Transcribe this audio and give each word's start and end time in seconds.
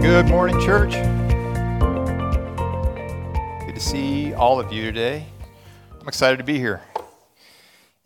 Good 0.00 0.28
morning, 0.28 0.58
church. 0.62 0.92
Good 3.66 3.74
to 3.74 3.80
see 3.80 4.32
all 4.32 4.58
of 4.58 4.72
you 4.72 4.84
today. 4.86 5.26
I'm 6.00 6.08
excited 6.08 6.38
to 6.38 6.42
be 6.42 6.58
here. 6.58 6.80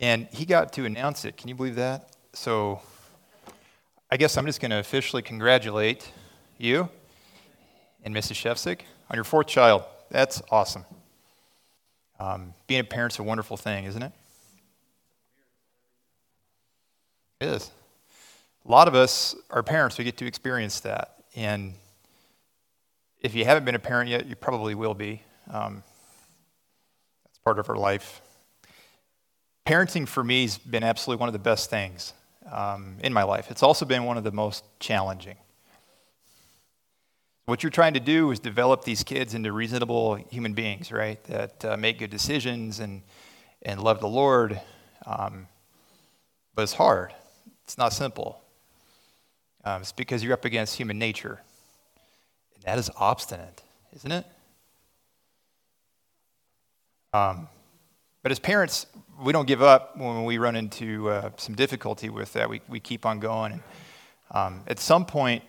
And 0.00 0.26
he 0.32 0.44
got 0.44 0.72
to 0.72 0.86
announce 0.86 1.24
it. 1.24 1.36
Can 1.36 1.48
you 1.48 1.54
believe 1.54 1.76
that? 1.76 2.10
So 2.32 2.82
I 4.10 4.16
guess 4.16 4.36
I'm 4.36 4.44
just 4.44 4.60
going 4.60 4.72
to 4.72 4.80
officially 4.80 5.22
congratulate 5.22 6.10
you 6.58 6.88
and 8.02 8.12
Mrs. 8.12 8.34
Shefsick 8.34 8.80
on 9.08 9.14
your 9.14 9.22
fourth 9.22 9.46
child. 9.46 9.84
That's 10.10 10.42
awesome. 10.50 10.84
Um, 12.18 12.54
being 12.66 12.80
a 12.80 12.84
parent's 12.84 13.20
a 13.20 13.22
wonderful 13.22 13.56
thing, 13.56 13.84
isn't 13.84 14.02
it? 14.02 14.12
It 17.38 17.50
is. 17.50 17.70
A 18.66 18.70
lot 18.72 18.88
of 18.88 18.96
us 18.96 19.36
are 19.48 19.62
parents, 19.62 19.96
we 19.96 20.02
get 20.02 20.16
to 20.16 20.26
experience 20.26 20.80
that. 20.80 21.22
And 21.36 21.74
if 23.24 23.34
you 23.34 23.46
haven't 23.46 23.64
been 23.64 23.74
a 23.74 23.78
parent 23.80 24.10
yet, 24.10 24.26
you 24.26 24.36
probably 24.36 24.74
will 24.74 24.92
be. 24.92 25.22
Um, 25.50 25.82
that's 27.24 27.38
part 27.38 27.58
of 27.58 27.70
our 27.70 27.76
life. 27.76 28.20
Parenting 29.66 30.06
for 30.06 30.22
me 30.22 30.42
has 30.42 30.58
been 30.58 30.84
absolutely 30.84 31.20
one 31.20 31.30
of 31.30 31.32
the 31.32 31.38
best 31.38 31.70
things 31.70 32.12
um, 32.52 32.98
in 33.02 33.14
my 33.14 33.22
life. 33.22 33.50
It's 33.50 33.62
also 33.62 33.86
been 33.86 34.04
one 34.04 34.18
of 34.18 34.24
the 34.24 34.30
most 34.30 34.62
challenging. 34.78 35.36
What 37.46 37.62
you're 37.62 37.70
trying 37.70 37.94
to 37.94 38.00
do 38.00 38.30
is 38.30 38.40
develop 38.40 38.84
these 38.84 39.02
kids 39.02 39.32
into 39.32 39.52
reasonable 39.52 40.16
human 40.16 40.52
beings, 40.52 40.92
right? 40.92 41.22
That 41.24 41.64
uh, 41.64 41.76
make 41.78 42.00
good 42.00 42.10
decisions 42.10 42.78
and, 42.78 43.00
and 43.62 43.82
love 43.82 44.00
the 44.00 44.08
Lord. 44.08 44.60
Um, 45.06 45.46
but 46.54 46.62
it's 46.62 46.74
hard, 46.74 47.14
it's 47.64 47.78
not 47.78 47.94
simple. 47.94 48.42
Um, 49.64 49.80
it's 49.80 49.92
because 49.92 50.22
you're 50.22 50.34
up 50.34 50.44
against 50.44 50.76
human 50.76 50.98
nature. 50.98 51.40
That 52.64 52.78
is 52.78 52.90
obstinate, 52.96 53.62
isn't 53.94 54.10
it? 54.10 54.26
Um, 57.12 57.48
but 58.22 58.32
as 58.32 58.38
parents, 58.38 58.86
we 59.22 59.32
don't 59.32 59.46
give 59.46 59.62
up 59.62 59.96
when 59.96 60.24
we 60.24 60.38
run 60.38 60.56
into 60.56 61.10
uh, 61.10 61.30
some 61.36 61.54
difficulty 61.54 62.08
with 62.08 62.32
that. 62.32 62.48
We, 62.48 62.62
we 62.68 62.80
keep 62.80 63.06
on 63.06 63.20
going. 63.20 63.52
And, 63.52 63.62
um, 64.30 64.62
at 64.66 64.80
some 64.80 65.04
point, 65.04 65.44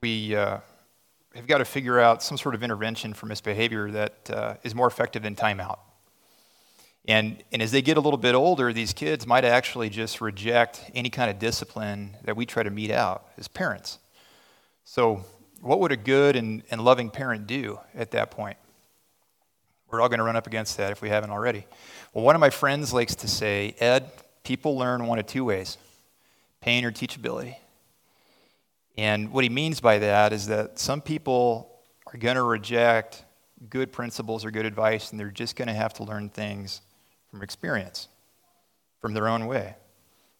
we 0.00 0.34
uh, 0.34 0.58
have 1.34 1.46
got 1.46 1.58
to 1.58 1.64
figure 1.64 2.00
out 2.00 2.22
some 2.22 2.36
sort 2.36 2.54
of 2.54 2.62
intervention 2.62 3.14
for 3.14 3.26
misbehavior 3.26 3.90
that 3.90 4.30
uh, 4.30 4.54
is 4.64 4.74
more 4.74 4.86
effective 4.86 5.22
than 5.22 5.36
timeout. 5.36 5.78
And, 7.06 7.44
and 7.52 7.60
as 7.60 7.70
they 7.70 7.82
get 7.82 7.98
a 7.98 8.00
little 8.00 8.18
bit 8.18 8.34
older, 8.34 8.72
these 8.72 8.94
kids 8.94 9.26
might 9.26 9.44
actually 9.44 9.90
just 9.90 10.22
reject 10.22 10.90
any 10.94 11.10
kind 11.10 11.30
of 11.30 11.38
discipline 11.38 12.16
that 12.24 12.34
we 12.34 12.46
try 12.46 12.62
to 12.62 12.70
mete 12.70 12.90
out 12.90 13.28
as 13.36 13.46
parents. 13.46 13.98
So, 14.84 15.24
what 15.60 15.80
would 15.80 15.92
a 15.92 15.96
good 15.96 16.36
and, 16.36 16.62
and 16.70 16.84
loving 16.84 17.08
parent 17.10 17.46
do 17.46 17.80
at 17.94 18.10
that 18.10 18.30
point? 18.30 18.58
We're 19.90 20.00
all 20.00 20.08
going 20.08 20.18
to 20.18 20.24
run 20.24 20.36
up 20.36 20.46
against 20.46 20.76
that 20.76 20.92
if 20.92 21.00
we 21.00 21.08
haven't 21.08 21.30
already. 21.30 21.66
Well, 22.12 22.24
one 22.24 22.34
of 22.34 22.40
my 22.40 22.50
friends 22.50 22.92
likes 22.92 23.14
to 23.16 23.28
say, 23.28 23.74
Ed, 23.78 24.10
people 24.42 24.76
learn 24.76 25.06
one 25.06 25.18
of 25.18 25.26
two 25.26 25.44
ways 25.44 25.78
pain 26.60 26.84
or 26.84 26.90
teachability. 26.90 27.56
And 28.96 29.32
what 29.32 29.44
he 29.44 29.50
means 29.50 29.80
by 29.80 29.98
that 29.98 30.32
is 30.32 30.46
that 30.46 30.78
some 30.78 31.00
people 31.00 31.70
are 32.06 32.18
going 32.18 32.36
to 32.36 32.42
reject 32.42 33.24
good 33.68 33.92
principles 33.92 34.44
or 34.44 34.50
good 34.50 34.66
advice, 34.66 35.10
and 35.10 35.18
they're 35.18 35.30
just 35.30 35.56
going 35.56 35.68
to 35.68 35.74
have 35.74 35.94
to 35.94 36.04
learn 36.04 36.28
things 36.28 36.80
from 37.30 37.42
experience, 37.42 38.08
from 39.00 39.14
their 39.14 39.28
own 39.28 39.46
way. 39.46 39.76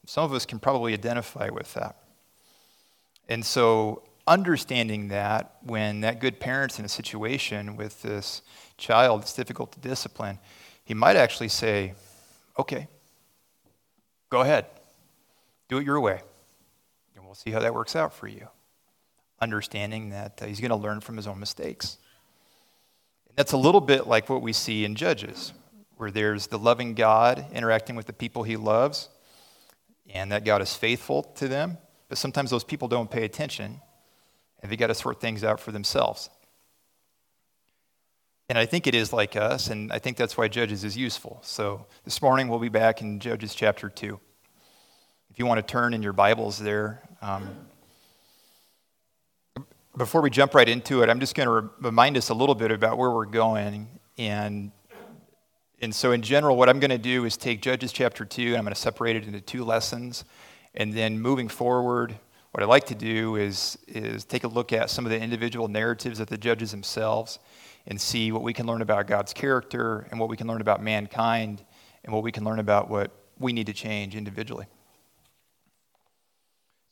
Some 0.07 0.25
of 0.25 0.33
us 0.33 0.47
can 0.47 0.59
probably 0.59 0.93
identify 0.93 1.49
with 1.49 1.73
that. 1.75 1.97
And 3.29 3.45
so 3.45 4.03
understanding 4.27 5.09
that 5.09 5.57
when 5.63 6.01
that 6.01 6.21
good 6.21 6.41
parent's 6.41 6.79
in 6.79 6.85
a 6.85 6.89
situation 6.89 7.77
with 7.77 8.01
this 8.03 8.43
child 8.79 9.23
that's 9.23 9.35
difficult 9.35 9.73
to 9.73 9.81
discipline, 9.81 10.39
he 10.85 10.95
might 10.95 11.17
actually 11.17 11.49
say, 11.49 11.95
okay, 12.59 12.89
go 14.31 14.41
ahead, 14.41 14.67
do 15.69 15.79
it 15.79 15.85
your 15.85 16.01
way, 16.01 16.21
and 17.15 17.25
we'll 17.25 17.35
see 17.35 17.51
how 17.51 17.61
that 17.61 17.75
works 17.75 17.95
out 17.95 18.15
for 18.15 18.27
you. 18.27 18.49
Understanding 19.41 20.11
that 20.11 20.41
uh, 20.43 20.47
he's 20.47 20.61
going 20.61 20.71
to 20.71 20.77
learn 20.77 21.01
from 21.01 21.17
his 21.17 21.27
own 21.27 21.39
mistakes. 21.39 21.99
And 23.29 23.37
that's 23.37 23.53
a 23.53 23.59
little 23.59 23.81
bit 23.81 24.07
like 24.07 24.29
what 24.31 24.43
we 24.43 24.53
see 24.53 24.85
in 24.85 24.95
Judges, 24.95 25.53
where 25.97 26.11
there's 26.11 26.47
the 26.47 26.59
loving 26.59 26.95
God 26.95 27.45
interacting 27.53 27.97
with 27.97 28.07
the 28.07 28.13
people 28.13 28.43
he 28.43 28.57
loves, 28.57 29.09
and 30.13 30.33
that 30.33 30.45
God 30.45 30.63
is 30.63 30.75
faithful 30.75 31.23
to 31.37 31.49
them, 31.49 31.79
but 32.09 32.17
sometimes 32.17 32.51
those 32.51 32.65
people 32.65 32.89
don't 32.89 33.11
pay 33.11 33.25
attention 33.25 33.81
and 34.65 34.73
they 34.73 34.77
got 34.77 34.87
to 34.87 34.95
sort 34.95 35.21
things 35.21 35.45
out 35.45 35.61
for 35.61 35.73
themselves. 35.73 36.31
And 38.49 38.57
I 38.57 38.65
think 38.65 38.87
it 38.87 38.95
is 38.95 39.13
like 39.13 39.37
us, 39.37 39.69
and 39.69 39.93
I 39.93 39.99
think 39.99 40.17
that's 40.17 40.39
why 40.39 40.49
Judges 40.49 40.85
is 40.85 40.97
useful. 40.97 41.39
So 41.43 41.85
this 42.05 42.23
morning 42.23 42.49
we'll 42.49 42.59
be 42.59 42.71
back 42.71 43.03
in 43.03 43.21
Judges 43.21 43.55
chapter 43.55 43.91
2. 43.91 44.19
If 45.31 45.39
you 45.39 45.45
want 45.45 45.59
to 45.59 45.71
turn 45.71 45.93
in 45.93 46.03
your 46.03 46.15
Bibles 46.15 46.59
there. 46.59 47.03
Um, 47.21 47.47
before 49.99 50.23
we 50.23 50.31
jump 50.31 50.55
right 50.55 50.69
into 50.69 51.03
it, 51.03 51.11
I'm 51.11 51.21
just 51.21 51.35
going 51.35 51.47
to 51.47 51.71
remind 51.83 52.17
us 52.17 52.31
a 52.31 52.35
little 52.35 52.55
bit 52.55 52.71
about 52.71 52.97
where 52.97 53.11
we're 53.11 53.27
going. 53.27 53.87
And, 54.17 54.73
and 55.83 55.95
so, 55.95 56.13
in 56.13 56.23
general, 56.23 56.57
what 56.57 56.71
I'm 56.71 56.81
going 56.81 56.91
to 56.91 56.97
do 56.97 57.27
is 57.27 57.37
take 57.37 57.61
Judges 57.61 57.93
chapter 57.93 58.25
2 58.25 58.47
and 58.47 58.57
I'm 58.57 58.65
going 58.65 58.75
to 58.75 58.81
separate 58.81 59.17
it 59.17 59.27
into 59.27 59.43
two 59.43 59.63
lessons. 59.63 60.25
And 60.75 60.95
then 60.95 61.21
moving 61.21 61.49
forward, 61.49 62.19
what 62.55 62.63
I'd 62.63 62.69
like 62.69 62.85
to 62.85 62.95
do 62.95 63.35
is, 63.35 63.77
is 63.89 64.25
take 64.25 64.45
a 64.45 64.49
look 64.49 64.73
at 64.73 64.89
some 64.89 65.05
of 65.05 65.11
the 65.11 65.21
individual 65.21 65.67
narratives 65.67 66.21
of 66.21 66.29
the 66.29 66.39
judges 66.39 66.71
themselves 66.71 67.41
and 67.89 68.01
see 68.01 68.31
what 68.31 68.43
we 68.43 68.53
can 68.53 68.65
learn 68.65 68.81
about 68.81 69.09
God's 69.09 69.33
character 69.33 70.07
and 70.13 70.21
what 70.21 70.29
we 70.29 70.37
can 70.37 70.47
learn 70.47 70.61
about 70.61 70.81
mankind 70.81 71.65
and 72.05 72.15
what 72.15 72.23
we 72.23 72.31
can 72.31 72.45
learn 72.45 72.61
about 72.61 72.89
what 72.89 73.11
we 73.41 73.53
need 73.53 73.67
to 73.67 73.73
change 73.73 74.15
individually. 74.15 74.67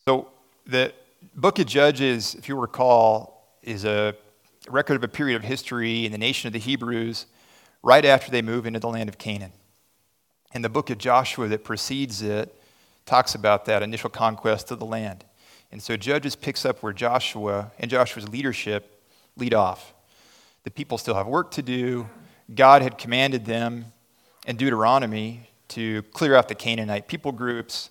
So, 0.05 0.33
the 0.67 0.93
book 1.37 1.61
of 1.61 1.67
Judges, 1.67 2.35
if 2.35 2.49
you 2.49 2.59
recall, 2.59 3.57
is 3.63 3.85
a 3.85 4.17
record 4.69 4.97
of 4.97 5.05
a 5.05 5.09
period 5.09 5.37
of 5.37 5.45
history 5.45 6.05
in 6.05 6.11
the 6.11 6.19
nation 6.19 6.49
of 6.49 6.55
the 6.55 6.59
Hebrews 6.59 7.27
right 7.85 8.05
after 8.05 8.33
they 8.33 8.43
move 8.43 8.67
into 8.67 8.81
the 8.81 8.89
land 8.89 9.09
of 9.09 9.17
Canaan. 9.17 9.53
And 10.53 10.65
the 10.65 10.69
book 10.69 10.91
of 10.91 10.99
Joshua 10.99 11.47
that 11.47 11.63
precedes 11.63 12.21
it 12.21 12.53
talks 13.07 13.37
about 13.37 13.65
that 13.67 13.85
initial 13.85 14.11
conquest 14.11 14.73
of 14.73 14.81
the 14.81 14.87
land. 14.87 15.25
And 15.73 15.83
so 15.83 15.97
Judges 15.97 16.37
picks 16.37 16.65
up 16.65 16.83
where 16.83 16.93
Joshua 16.93 17.73
and 17.79 17.91
Joshua's 17.91 18.29
leadership 18.29 19.03
lead 19.37 19.55
off. 19.55 19.95
The 20.65 20.71
people 20.71 20.99
still 20.99 21.15
have 21.15 21.27
work 21.27 21.51
to 21.53 21.63
do. 21.63 22.09
God 22.55 22.83
had 22.83 22.99
commanded 22.99 23.47
them 23.47 23.87
in 24.47 24.57
Deuteronomy 24.57 25.49
to 25.69 26.03
clear 26.13 26.37
out 26.37 26.49
the 26.49 26.55
Canaanite 26.55 27.09
people 27.09 27.33
groups 27.33 27.91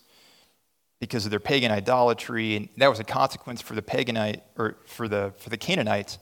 because 1.00 1.26
of 1.26 1.32
their 1.32 1.40
pagan 1.40 1.72
idolatry, 1.72 2.56
and 2.56 2.70
that 2.78 2.88
was 2.88 3.00
a 3.00 3.04
consequence 3.04 3.60
for 3.60 3.74
the 3.74 3.82
paganite 3.82 4.42
or 4.56 4.78
for 4.86 5.08
the 5.08 5.34
for 5.40 5.50
the 5.50 5.58
Canaanites. 5.58 6.20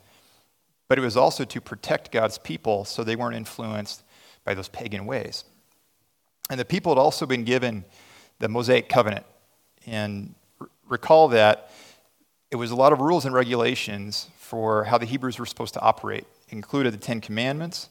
But 0.88 0.98
it 0.98 1.02
was 1.02 1.18
also 1.18 1.44
to 1.44 1.62
protect 1.62 2.12
God's 2.12 2.38
people 2.38 2.86
so 2.86 3.04
they 3.04 3.18
weren't 3.18 3.36
influenced 3.36 4.04
by 4.46 4.54
those 4.54 4.70
pagan 4.70 5.06
ways. 5.06 5.44
And 6.50 6.60
the 6.60 6.66
people 6.66 6.94
had 6.94 7.00
also 7.00 7.26
been 7.26 7.44
given 7.44 7.84
the 8.40 8.48
Mosaic 8.48 8.88
covenant. 8.88 9.26
And 9.86 10.34
recall 10.90 11.30
that 11.30 11.72
it 12.52 12.56
was 12.58 12.72
a 12.72 12.76
lot 12.76 12.92
of 12.92 13.00
rules 13.00 13.26
and 13.26 13.34
regulations 13.34 14.28
for 14.38 14.84
how 14.86 14.98
the 14.98 15.06
Hebrews 15.06 15.40
were 15.40 15.46
supposed 15.46 15.76
to 15.76 15.80
operate. 15.82 16.26
It 16.48 16.54
included 16.54 16.94
the 16.94 16.98
Ten 16.98 17.22
Commandments, 17.22 17.90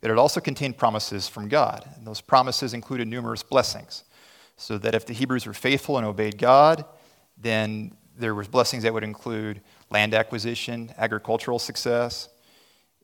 but 0.00 0.10
it 0.10 0.18
also 0.18 0.40
contained 0.40 0.78
promises 0.78 1.28
from 1.28 1.48
God. 1.48 1.88
And 1.96 2.06
those 2.06 2.20
promises 2.20 2.72
included 2.72 3.06
numerous 3.06 3.42
blessings. 3.42 4.04
So 4.56 4.78
that 4.78 4.94
if 4.94 5.06
the 5.06 5.12
Hebrews 5.12 5.46
were 5.46 5.52
faithful 5.52 5.98
and 5.98 6.06
obeyed 6.06 6.38
God, 6.38 6.84
then 7.36 7.94
there 8.16 8.34
was 8.34 8.48
blessings 8.48 8.82
that 8.82 8.92
would 8.92 9.04
include 9.04 9.60
land 9.90 10.14
acquisition, 10.14 10.92
agricultural 10.98 11.58
success, 11.58 12.28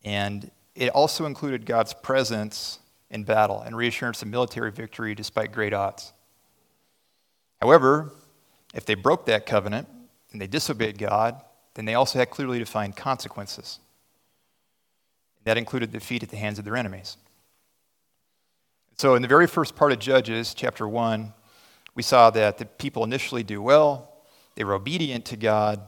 and 0.05 0.51
it 0.75 0.89
also 0.91 1.27
included 1.27 1.65
God's 1.65 1.95
presence 1.95 2.81
in 3.11 3.23
battle 3.23 3.61
and 3.61 3.77
reassurance 3.77 4.23
of 4.23 4.29
military 4.29 4.73
victory 4.73 5.15
despite 5.15 5.53
great 5.53 5.73
odds. 5.73 6.13
However, 7.61 8.11
If 8.75 8.85
they 8.85 8.95
broke 8.95 9.27
that 9.27 9.47
covenant 9.47 9.89
and 10.33 10.41
they 10.41 10.49
disobeyed 10.49 10.99
God, 10.99 11.41
then 11.75 11.85
they 11.85 11.95
also 11.95 12.19
had 12.19 12.31
clearly 12.31 12.59
defined 12.59 12.97
consequences. 12.97 13.79
That 15.45 15.57
included 15.57 15.93
defeat 15.93 16.23
at 16.23 16.31
the 16.31 16.37
hands 16.37 16.59
of 16.59 16.65
their 16.65 16.77
enemies. 16.77 17.17
So, 18.97 19.15
in 19.15 19.23
the 19.23 19.29
very 19.29 19.47
first 19.47 19.75
part 19.75 19.93
of 19.93 19.99
Judges, 19.99 20.55
chapter 20.55 20.87
1, 20.87 21.33
we 21.95 22.03
saw 22.03 22.31
that 22.31 22.59
the 22.59 22.65
people 22.65 23.05
initially 23.05 23.43
do 23.43 23.61
well, 23.61 24.11
they 24.55 24.65
were 24.65 24.75
obedient 24.75 25.25
to 25.27 25.37
God, 25.37 25.81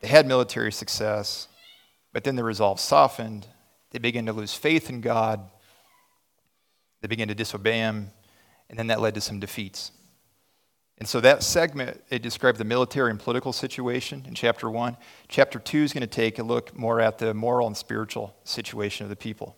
they 0.00 0.08
had 0.08 0.26
military 0.26 0.72
success, 0.72 1.48
but 2.12 2.24
then 2.24 2.36
the 2.36 2.44
resolve 2.44 2.78
softened. 2.80 3.46
They 3.90 3.98
began 3.98 4.26
to 4.26 4.32
lose 4.32 4.54
faith 4.54 4.90
in 4.90 5.00
God, 5.00 5.40
they 7.00 7.08
began 7.08 7.28
to 7.28 7.34
disobey 7.34 7.78
Him, 7.78 8.10
and 8.68 8.78
then 8.78 8.88
that 8.88 9.00
led 9.00 9.14
to 9.14 9.20
some 9.20 9.40
defeats. 9.40 9.92
And 10.98 11.08
so 11.08 11.20
that 11.20 11.42
segment, 11.42 12.02
it 12.10 12.22
described 12.22 12.58
the 12.58 12.64
military 12.64 13.10
and 13.10 13.20
political 13.20 13.52
situation 13.52 14.24
in 14.26 14.34
chapter 14.34 14.68
one. 14.68 14.96
Chapter 15.28 15.58
two 15.58 15.82
is 15.82 15.92
going 15.92 16.00
to 16.02 16.06
take 16.06 16.38
a 16.38 16.42
look 16.42 16.76
more 16.76 17.00
at 17.00 17.18
the 17.18 17.32
moral 17.34 17.66
and 17.66 17.76
spiritual 17.76 18.34
situation 18.44 19.04
of 19.04 19.10
the 19.10 19.16
people. 19.16 19.56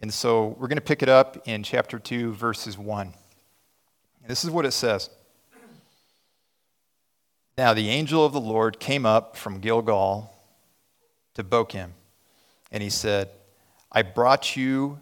And 0.00 0.12
so 0.12 0.56
we're 0.58 0.68
going 0.68 0.78
to 0.78 0.82
pick 0.82 1.02
it 1.02 1.10
up 1.10 1.46
in 1.46 1.62
chapter 1.62 1.98
2, 1.98 2.32
verses 2.32 2.78
1. 2.78 3.12
this 4.26 4.44
is 4.44 4.50
what 4.50 4.64
it 4.64 4.72
says 4.72 5.10
Now 7.58 7.74
the 7.74 7.90
angel 7.90 8.24
of 8.24 8.32
the 8.32 8.40
Lord 8.40 8.80
came 8.80 9.04
up 9.04 9.36
from 9.36 9.60
Gilgal 9.60 10.32
to 11.34 11.44
Bochim, 11.44 11.90
and 12.72 12.82
he 12.82 12.88
said, 12.88 13.28
I 13.92 14.02
brought 14.02 14.56
you 14.56 15.00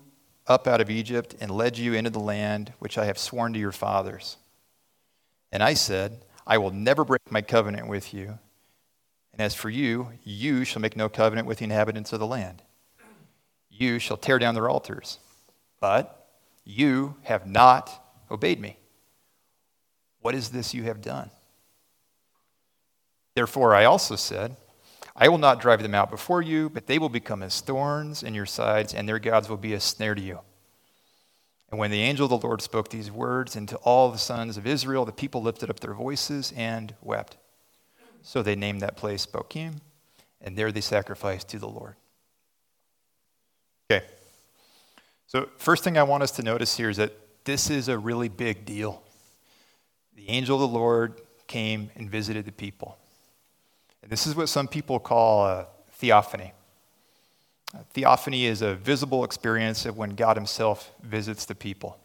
up 0.48 0.66
out 0.66 0.80
of 0.80 0.90
Egypt 0.90 1.36
and 1.40 1.50
led 1.50 1.78
you 1.78 1.94
into 1.94 2.10
the 2.10 2.18
land 2.18 2.72
which 2.80 2.98
I 2.98 3.04
have 3.04 3.18
sworn 3.18 3.52
to 3.52 3.58
your 3.58 3.72
fathers. 3.72 4.36
And 5.50 5.62
I 5.62 5.74
said, 5.74 6.24
I 6.46 6.58
will 6.58 6.70
never 6.70 7.04
break 7.04 7.30
my 7.30 7.42
covenant 7.42 7.88
with 7.88 8.12
you. 8.12 8.38
And 9.32 9.40
as 9.40 9.54
for 9.54 9.70
you, 9.70 10.08
you 10.24 10.64
shall 10.64 10.82
make 10.82 10.96
no 10.96 11.08
covenant 11.08 11.46
with 11.46 11.58
the 11.58 11.64
inhabitants 11.64 12.12
of 12.12 12.20
the 12.20 12.26
land. 12.26 12.62
You 13.70 13.98
shall 13.98 14.16
tear 14.16 14.38
down 14.38 14.54
their 14.54 14.68
altars. 14.68 15.18
But 15.80 16.28
you 16.64 17.16
have 17.22 17.46
not 17.46 17.90
obeyed 18.30 18.60
me. 18.60 18.76
What 20.20 20.34
is 20.34 20.50
this 20.50 20.74
you 20.74 20.82
have 20.84 21.00
done? 21.00 21.30
Therefore, 23.34 23.74
I 23.74 23.84
also 23.84 24.16
said, 24.16 24.56
I 25.14 25.28
will 25.28 25.38
not 25.38 25.60
drive 25.60 25.82
them 25.82 25.94
out 25.94 26.10
before 26.10 26.42
you, 26.42 26.68
but 26.68 26.86
they 26.86 26.98
will 26.98 27.08
become 27.08 27.42
as 27.42 27.60
thorns 27.60 28.22
in 28.22 28.34
your 28.34 28.46
sides, 28.46 28.92
and 28.92 29.08
their 29.08 29.18
gods 29.18 29.48
will 29.48 29.56
be 29.56 29.74
a 29.74 29.80
snare 29.80 30.14
to 30.14 30.20
you. 30.20 30.40
And 31.70 31.78
when 31.78 31.90
the 31.90 32.00
angel 32.00 32.24
of 32.24 32.40
the 32.40 32.46
Lord 32.46 32.62
spoke 32.62 32.88
these 32.88 33.10
words, 33.10 33.56
unto 33.56 33.76
all 33.76 34.10
the 34.10 34.18
sons 34.18 34.56
of 34.56 34.66
Israel, 34.66 35.04
the 35.04 35.12
people 35.12 35.42
lifted 35.42 35.68
up 35.68 35.80
their 35.80 35.94
voices 35.94 36.52
and 36.56 36.94
wept. 37.02 37.36
So 38.22 38.42
they 38.42 38.56
named 38.56 38.80
that 38.80 38.96
place 38.96 39.26
Bochim, 39.26 39.80
and 40.40 40.56
there 40.56 40.72
they 40.72 40.80
sacrificed 40.80 41.48
to 41.48 41.58
the 41.58 41.68
Lord. 41.68 41.94
Okay. 43.90 44.04
So, 45.26 45.48
first 45.58 45.84
thing 45.84 45.98
I 45.98 46.02
want 46.02 46.22
us 46.22 46.30
to 46.32 46.42
notice 46.42 46.76
here 46.76 46.90
is 46.90 46.96
that 46.96 47.12
this 47.44 47.70
is 47.70 47.88
a 47.88 47.98
really 47.98 48.28
big 48.28 48.64
deal. 48.64 49.02
The 50.16 50.28
angel 50.28 50.62
of 50.62 50.70
the 50.70 50.78
Lord 50.78 51.20
came 51.46 51.90
and 51.96 52.10
visited 52.10 52.44
the 52.44 52.52
people. 52.52 52.98
And 54.02 54.10
this 54.10 54.26
is 54.26 54.34
what 54.34 54.48
some 54.48 54.68
people 54.68 54.98
call 54.98 55.46
a 55.46 55.66
theophany. 55.92 56.52
Theophany 57.92 58.46
is 58.46 58.62
a 58.62 58.74
visible 58.74 59.24
experience 59.24 59.84
of 59.84 59.96
when 59.96 60.14
God 60.14 60.36
Himself 60.36 60.92
visits 61.02 61.44
the 61.44 61.54
people. 61.54 61.98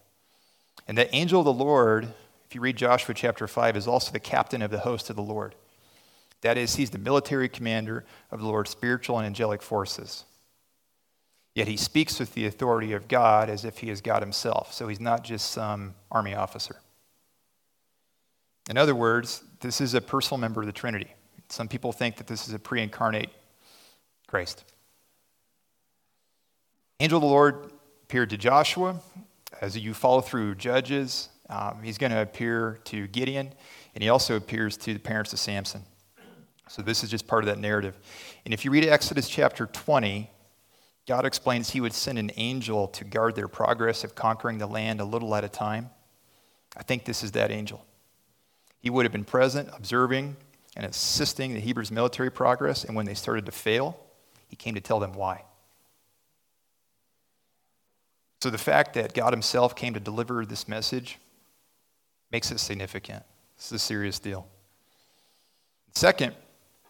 And 0.87 0.97
the 0.97 1.13
angel 1.15 1.39
of 1.39 1.45
the 1.45 1.53
Lord, 1.53 2.13
if 2.45 2.55
you 2.55 2.61
read 2.61 2.75
Joshua 2.75 3.15
chapter 3.15 3.47
5, 3.47 3.77
is 3.77 3.87
also 3.87 4.11
the 4.11 4.19
captain 4.19 4.61
of 4.61 4.71
the 4.71 4.79
host 4.79 5.09
of 5.09 5.15
the 5.15 5.21
Lord. 5.21 5.55
That 6.41 6.57
is, 6.57 6.75
he's 6.75 6.89
the 6.89 6.97
military 6.97 7.47
commander 7.47 8.03
of 8.29 8.41
the 8.41 8.47
Lord's 8.47 8.69
spiritual 8.69 9.17
and 9.17 9.25
angelic 9.25 9.61
forces. 9.61 10.25
Yet 11.55 11.67
he 11.67 11.77
speaks 11.77 12.19
with 12.19 12.33
the 12.33 12.45
authority 12.45 12.91
of 12.93 13.07
God 13.07 13.49
as 13.49 13.63
if 13.63 13.77
he 13.77 13.89
is 13.89 14.01
God 14.01 14.21
himself. 14.21 14.73
So 14.73 14.87
he's 14.87 14.99
not 14.99 15.23
just 15.23 15.51
some 15.51 15.93
army 16.11 16.33
officer. 16.33 16.77
In 18.69 18.77
other 18.77 18.95
words, 18.95 19.43
this 19.61 19.79
is 19.79 19.93
a 19.93 20.01
personal 20.01 20.39
member 20.39 20.61
of 20.61 20.67
the 20.67 20.73
Trinity. 20.73 21.13
Some 21.49 21.67
people 21.67 21.91
think 21.91 22.17
that 22.17 22.27
this 22.27 22.47
is 22.47 22.53
a 22.53 22.59
pre 22.59 22.81
incarnate 22.81 23.29
Christ. 24.27 24.65
Angel 27.03 27.17
of 27.17 27.23
the 27.23 27.27
Lord 27.27 27.73
appeared 28.03 28.29
to 28.29 28.37
Joshua. 28.37 28.97
As 29.59 29.77
you 29.77 29.93
follow 29.93 30.21
through 30.21 30.55
Judges, 30.55 31.27
um, 31.49 31.83
he's 31.83 31.97
going 31.97 32.13
to 32.13 32.21
appear 32.21 32.79
to 32.85 33.07
Gideon, 33.07 33.51
and 33.93 34.01
he 34.01 34.07
also 34.07 34.37
appears 34.37 34.77
to 34.77 34.93
the 34.93 35.01
parents 35.01 35.33
of 35.33 35.39
Samson. 35.39 35.83
So 36.69 36.81
this 36.81 37.03
is 37.03 37.09
just 37.09 37.27
part 37.27 37.43
of 37.43 37.47
that 37.47 37.59
narrative. 37.59 37.99
And 38.45 38.53
if 38.53 38.63
you 38.63 38.71
read 38.71 38.85
Exodus 38.85 39.27
chapter 39.27 39.65
20, 39.65 40.29
God 41.05 41.25
explains 41.25 41.71
he 41.71 41.81
would 41.81 41.91
send 41.91 42.17
an 42.17 42.31
angel 42.37 42.87
to 42.87 43.03
guard 43.03 43.35
their 43.35 43.49
progress 43.49 44.05
of 44.05 44.15
conquering 44.15 44.57
the 44.57 44.67
land 44.67 45.01
a 45.01 45.03
little 45.03 45.35
at 45.35 45.43
a 45.43 45.49
time. 45.49 45.89
I 46.77 46.83
think 46.83 47.03
this 47.03 47.21
is 47.21 47.33
that 47.33 47.51
angel. 47.51 47.85
He 48.79 48.89
would 48.89 49.03
have 49.03 49.11
been 49.11 49.25
present, 49.25 49.67
observing, 49.75 50.37
and 50.77 50.85
assisting 50.85 51.53
the 51.53 51.59
Hebrews' 51.59 51.91
military 51.91 52.31
progress, 52.31 52.85
and 52.85 52.95
when 52.95 53.05
they 53.05 53.13
started 53.13 53.45
to 53.47 53.51
fail, 53.51 53.99
he 54.47 54.55
came 54.55 54.75
to 54.75 54.79
tell 54.79 55.01
them 55.01 55.11
why. 55.11 55.43
So 58.43 58.49
the 58.49 58.57
fact 58.57 58.95
that 58.95 59.13
God 59.13 59.31
himself 59.31 59.73
came 59.73 59.93
to 59.93 60.01
deliver 60.01 60.45
this 60.45 60.67
message 60.67 61.17
makes 62.29 62.51
it 62.51 62.59
significant. 62.59 63.23
Is 63.57 63.71
a 63.71 63.79
serious 63.79 64.19
deal. 64.19 64.49
Second, 65.95 66.35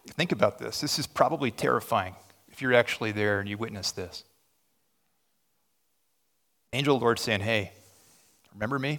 think 0.04 0.32
about 0.32 0.58
this. 0.58 0.80
This 0.80 0.98
is 0.98 1.06
probably 1.06 1.52
terrifying 1.52 2.16
if 2.48 2.60
you're 2.60 2.74
actually 2.74 3.12
there 3.12 3.38
and 3.38 3.48
you 3.48 3.56
witness 3.56 3.92
this. 3.92 4.24
Angel 6.72 6.96
of 6.96 7.00
the 7.00 7.04
Lord 7.04 7.20
saying, 7.20 7.38
Hey, 7.38 7.70
remember 8.52 8.80
me? 8.80 8.98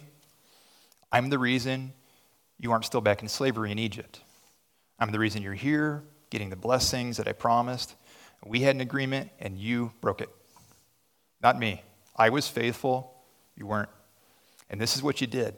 I'm 1.12 1.30
the 1.30 1.38
reason 1.38 1.92
you 2.58 2.72
aren't 2.72 2.86
still 2.86 3.02
back 3.02 3.22
in 3.22 3.28
slavery 3.28 3.74
in 3.74 3.80
Egypt. 3.80 4.22
I'm 4.98 5.12
the 5.12 5.20
reason 5.20 5.42
you're 5.42 5.56
here, 5.56 6.04
getting 6.30 6.52
the 6.52 6.56
blessings 6.56 7.18
that 7.18 7.28
I 7.28 7.34
promised. 7.34 7.96
We 8.46 8.62
had 8.62 8.76
an 8.76 8.82
agreement 8.82 9.30
and 9.42 9.60
you 9.60 9.92
broke 10.00 10.22
it. 10.22 10.30
Not 11.42 11.60
me. 11.60 11.82
I 12.16 12.30
was 12.30 12.48
faithful, 12.48 13.14
you 13.56 13.66
weren't. 13.66 13.90
And 14.70 14.80
this 14.80 14.96
is 14.96 15.04
what 15.04 15.22
you 15.22 15.28
did. 15.28 15.56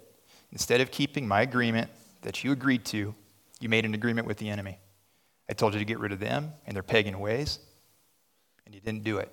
Instead 0.52 0.82
of 0.82 0.92
keeping 0.92 1.28
my 1.28 1.42
agreement 1.42 1.90
that 2.22 2.44
you 2.44 2.52
agreed 2.52 2.86
to, 2.86 3.14
you 3.60 3.70
made 3.70 3.86
an 3.86 3.94
agreement 3.94 4.28
with 4.28 4.38
the 4.38 4.50
enemy. 4.50 4.80
I 5.50 5.54
told 5.54 5.74
you 5.74 5.80
to 5.80 5.86
get 5.86 6.00
rid 6.00 6.12
of 6.12 6.20
them 6.20 6.52
and 6.66 6.76
their 6.76 6.84
pagan 6.84 7.20
ways 7.20 7.60
and 8.66 8.76
you 8.76 8.82
didn't 8.82 9.04
do 9.04 9.18
it. 9.18 9.32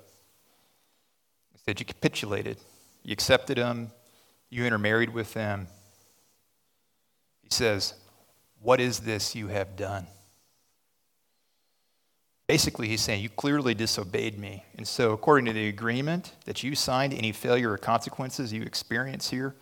Instead, 1.53 1.81
you 1.81 1.87
capitulated. 1.87 2.57
You 3.03 3.13
accepted 3.13 3.59
them, 3.59 3.91
you 4.49 4.65
intermarried 4.65 5.13
with 5.13 5.35
them. 5.35 5.67
He 7.43 7.49
says, 7.51 7.95
What 8.61 8.81
is 8.81 9.01
this 9.01 9.35
you 9.35 9.49
have 9.49 9.77
done? 9.77 10.07
Basically, 12.47 12.89
he's 12.89 13.01
saying, 13.01 13.23
You 13.23 13.31
clearly 13.31 13.75
disobeyed 13.75 14.39
me. 14.39 14.65
And 14.77 14.87
so, 14.87 15.13
according 15.13 15.47
to 15.47 15.53
the 15.53 15.69
agreement 15.69 16.33
that 16.45 16.63
you 16.63 16.75
signed, 16.75 17.15
any 17.15 17.33
failure 17.33 17.73
or 17.73 17.79
consequences 17.79 18.53
you 18.53 18.63
experience 18.63 19.31
here, 19.31 19.55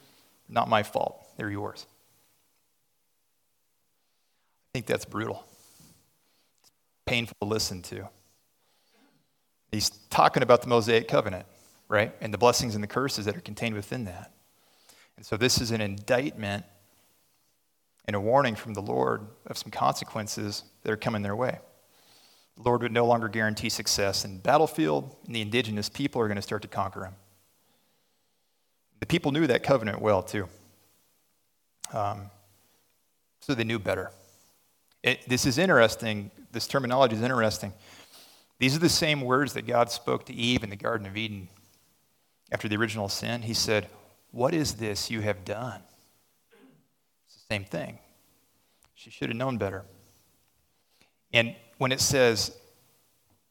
not 0.48 0.68
my 0.68 0.82
fault. 0.82 1.28
They're 1.36 1.50
yours. 1.50 1.86
I 4.74 4.78
think 4.78 4.86
that's 4.86 5.04
brutal. 5.04 5.44
It's 6.62 6.72
painful 7.06 7.36
to 7.40 7.46
listen 7.46 7.82
to. 7.82 8.08
He's 9.70 9.90
talking 10.10 10.42
about 10.42 10.62
the 10.62 10.68
Mosaic 10.68 11.08
covenant, 11.08 11.46
right? 11.88 12.12
And 12.20 12.34
the 12.34 12.38
blessings 12.38 12.74
and 12.74 12.82
the 12.82 12.88
curses 12.88 13.24
that 13.26 13.36
are 13.36 13.40
contained 13.40 13.74
within 13.74 14.04
that. 14.04 14.32
And 15.16 15.24
so 15.24 15.36
this 15.36 15.60
is 15.60 15.70
an 15.70 15.80
indictment 15.80 16.64
and 18.06 18.16
a 18.16 18.20
warning 18.20 18.54
from 18.54 18.74
the 18.74 18.82
Lord 18.82 19.26
of 19.46 19.56
some 19.56 19.70
consequences 19.70 20.64
that 20.82 20.92
are 20.92 20.96
coming 20.96 21.22
their 21.22 21.36
way. 21.36 21.58
The 22.56 22.62
Lord 22.62 22.82
would 22.82 22.92
no 22.92 23.06
longer 23.06 23.28
guarantee 23.28 23.68
success 23.68 24.24
in 24.24 24.34
the 24.34 24.40
battlefield, 24.40 25.16
and 25.26 25.34
the 25.34 25.40
indigenous 25.40 25.88
people 25.88 26.20
are 26.20 26.28
going 26.28 26.36
to 26.36 26.42
start 26.42 26.62
to 26.62 26.68
conquer 26.68 27.06
him. 27.06 27.14
The 29.00 29.06
people 29.06 29.32
knew 29.32 29.46
that 29.46 29.62
covenant 29.62 30.00
well, 30.00 30.22
too. 30.22 30.48
Um, 31.92 32.30
so 33.40 33.54
they 33.54 33.64
knew 33.64 33.78
better. 33.78 34.10
It, 35.02 35.28
this 35.28 35.46
is 35.46 35.58
interesting. 35.58 36.30
This 36.52 36.66
terminology 36.66 37.16
is 37.16 37.22
interesting 37.22 37.72
these 38.62 38.76
are 38.76 38.78
the 38.78 38.88
same 38.88 39.22
words 39.22 39.54
that 39.54 39.66
God 39.66 39.90
spoke 39.90 40.24
to 40.26 40.32
Eve 40.32 40.62
in 40.62 40.70
the 40.70 40.76
Garden 40.76 41.04
of 41.04 41.16
Eden 41.16 41.48
after 42.52 42.68
the 42.68 42.76
original 42.76 43.08
sin. 43.08 43.42
He 43.42 43.54
said, 43.54 43.88
What 44.30 44.54
is 44.54 44.74
this 44.74 45.10
you 45.10 45.20
have 45.20 45.44
done? 45.44 45.82
It's 47.26 47.34
the 47.34 47.54
same 47.54 47.64
thing. 47.64 47.98
She 48.94 49.10
should 49.10 49.30
have 49.30 49.36
known 49.36 49.58
better. 49.58 49.84
And 51.32 51.56
when 51.82 51.90
it 51.90 52.00
says, 52.00 52.56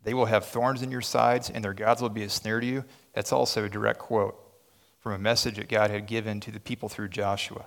They 0.04 0.14
will 0.14 0.26
have 0.26 0.46
thorns 0.46 0.82
in 0.82 0.90
your 0.90 1.02
sides 1.02 1.50
and 1.50 1.62
their 1.62 1.74
gods 1.74 2.02
will 2.02 2.08
be 2.08 2.24
a 2.24 2.30
snare 2.30 2.62
to 2.62 2.66
you, 2.66 2.86
that's 3.12 3.34
also 3.34 3.66
a 3.66 3.70
direct 3.70 4.00
quote 4.00 4.40
from 5.02 5.12
a 5.12 5.18
message 5.18 5.58
that 5.58 5.68
God 5.68 5.92
had 5.92 6.08
given 6.08 6.40
to 6.40 6.52
the 6.52 6.60
people 6.62 6.88
through 6.88 7.10
Joshua. 7.10 7.66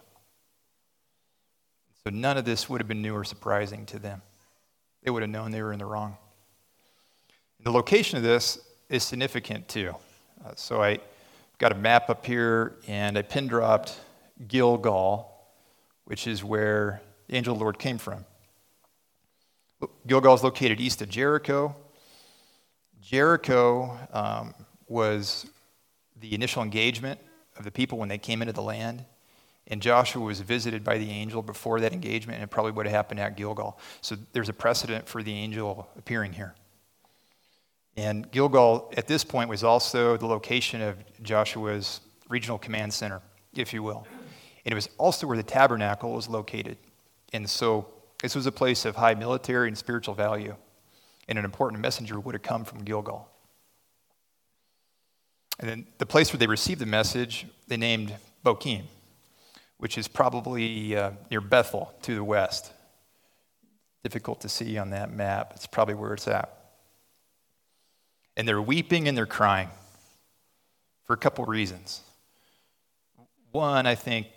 So 2.02 2.08
none 2.08 2.38
of 2.38 2.46
this 2.46 2.66
would 2.70 2.80
have 2.80 2.88
been 2.88 3.02
new 3.02 3.14
or 3.14 3.24
surprising 3.24 3.84
to 3.86 3.98
them. 3.98 4.22
They 5.02 5.10
would 5.10 5.20
have 5.20 5.30
known 5.30 5.50
they 5.50 5.60
were 5.60 5.74
in 5.74 5.78
the 5.78 5.84
wrong. 5.84 6.16
The 7.62 7.70
location 7.70 8.16
of 8.16 8.22
this 8.22 8.58
is 8.88 9.02
significant 9.02 9.68
too. 9.68 9.94
Uh, 10.42 10.52
so 10.56 10.82
I 10.82 10.98
got 11.58 11.72
a 11.72 11.76
map 11.76 12.08
up 12.08 12.24
here 12.24 12.76
and 12.88 13.18
I 13.18 13.22
pin 13.22 13.48
dropped 13.48 14.00
Gilgal, 14.48 15.30
which 16.06 16.26
is 16.26 16.42
where 16.42 17.02
the 17.28 17.36
angel 17.36 17.52
of 17.52 17.58
the 17.58 17.64
Lord 17.64 17.78
came 17.78 17.98
from. 17.98 18.24
Gilgal 20.06 20.34
is 20.34 20.42
located 20.42 20.80
east 20.80 21.02
of 21.02 21.08
Jericho. 21.08 21.74
Jericho 23.00 23.98
um, 24.12 24.54
was 24.88 25.46
the 26.20 26.34
initial 26.34 26.62
engagement 26.62 27.20
of 27.56 27.64
the 27.64 27.70
people 27.70 27.98
when 27.98 28.08
they 28.08 28.18
came 28.18 28.42
into 28.42 28.52
the 28.52 28.62
land. 28.62 29.04
And 29.68 29.80
Joshua 29.80 30.22
was 30.22 30.40
visited 30.40 30.84
by 30.84 30.98
the 30.98 31.10
angel 31.10 31.40
before 31.40 31.80
that 31.80 31.92
engagement, 31.92 32.36
and 32.36 32.44
it 32.44 32.50
probably 32.50 32.72
would 32.72 32.86
have 32.86 32.94
happened 32.94 33.20
at 33.20 33.36
Gilgal. 33.36 33.78
So 34.02 34.16
there's 34.32 34.50
a 34.50 34.52
precedent 34.52 35.08
for 35.08 35.22
the 35.22 35.32
angel 35.32 35.88
appearing 35.96 36.34
here. 36.34 36.54
And 37.96 38.30
Gilgal, 38.30 38.92
at 38.96 39.06
this 39.06 39.24
point, 39.24 39.48
was 39.48 39.64
also 39.64 40.16
the 40.16 40.26
location 40.26 40.82
of 40.82 40.96
Joshua's 41.22 42.00
regional 42.28 42.58
command 42.58 42.92
center, 42.92 43.22
if 43.54 43.72
you 43.72 43.82
will. 43.82 44.06
And 44.64 44.72
it 44.72 44.74
was 44.74 44.88
also 44.98 45.26
where 45.26 45.36
the 45.36 45.42
tabernacle 45.42 46.12
was 46.12 46.28
located. 46.28 46.76
And 47.32 47.48
so 47.48 47.86
this 48.24 48.34
was 48.34 48.46
a 48.46 48.52
place 48.52 48.86
of 48.86 48.96
high 48.96 49.12
military 49.12 49.68
and 49.68 49.76
spiritual 49.76 50.14
value. 50.14 50.56
And 51.28 51.38
an 51.38 51.44
important 51.44 51.82
messenger 51.82 52.18
would 52.18 52.34
have 52.34 52.40
come 52.40 52.64
from 52.64 52.82
Gilgal. 52.82 53.28
And 55.58 55.68
then 55.68 55.86
the 55.98 56.06
place 56.06 56.32
where 56.32 56.38
they 56.38 56.46
received 56.46 56.80
the 56.80 56.86
message, 56.86 57.46
they 57.68 57.76
named 57.76 58.16
Bochim, 58.42 58.84
which 59.76 59.98
is 59.98 60.08
probably 60.08 60.96
uh, 60.96 61.10
near 61.30 61.42
Bethel 61.42 61.92
to 62.00 62.14
the 62.14 62.24
west. 62.24 62.72
Difficult 64.02 64.40
to 64.40 64.48
see 64.48 64.78
on 64.78 64.88
that 64.88 65.12
map. 65.12 65.52
It's 65.54 65.66
probably 65.66 65.94
where 65.94 66.14
it's 66.14 66.26
at. 66.26 66.50
And 68.38 68.48
they're 68.48 68.62
weeping 68.62 69.06
and 69.06 69.14
they're 69.14 69.26
crying 69.26 69.68
for 71.04 71.12
a 71.12 71.18
couple 71.18 71.44
reasons. 71.44 72.00
One, 73.50 73.86
I 73.86 73.94
think 73.94 74.28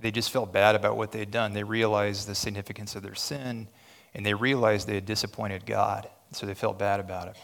they 0.00 0.10
just 0.10 0.30
felt 0.30 0.52
bad 0.52 0.74
about 0.74 0.96
what 0.96 1.12
they 1.12 1.18
had 1.18 1.30
done. 1.30 1.52
They 1.52 1.64
realized 1.64 2.28
the 2.28 2.34
significance 2.34 2.94
of 2.94 3.02
their 3.02 3.14
sin 3.14 3.68
and 4.14 4.24
they 4.24 4.34
realized 4.34 4.86
they 4.86 4.94
had 4.94 5.06
disappointed 5.06 5.66
God. 5.66 6.08
So 6.32 6.46
they 6.46 6.54
felt 6.54 6.78
bad 6.78 7.00
about 7.00 7.28
it. 7.28 7.36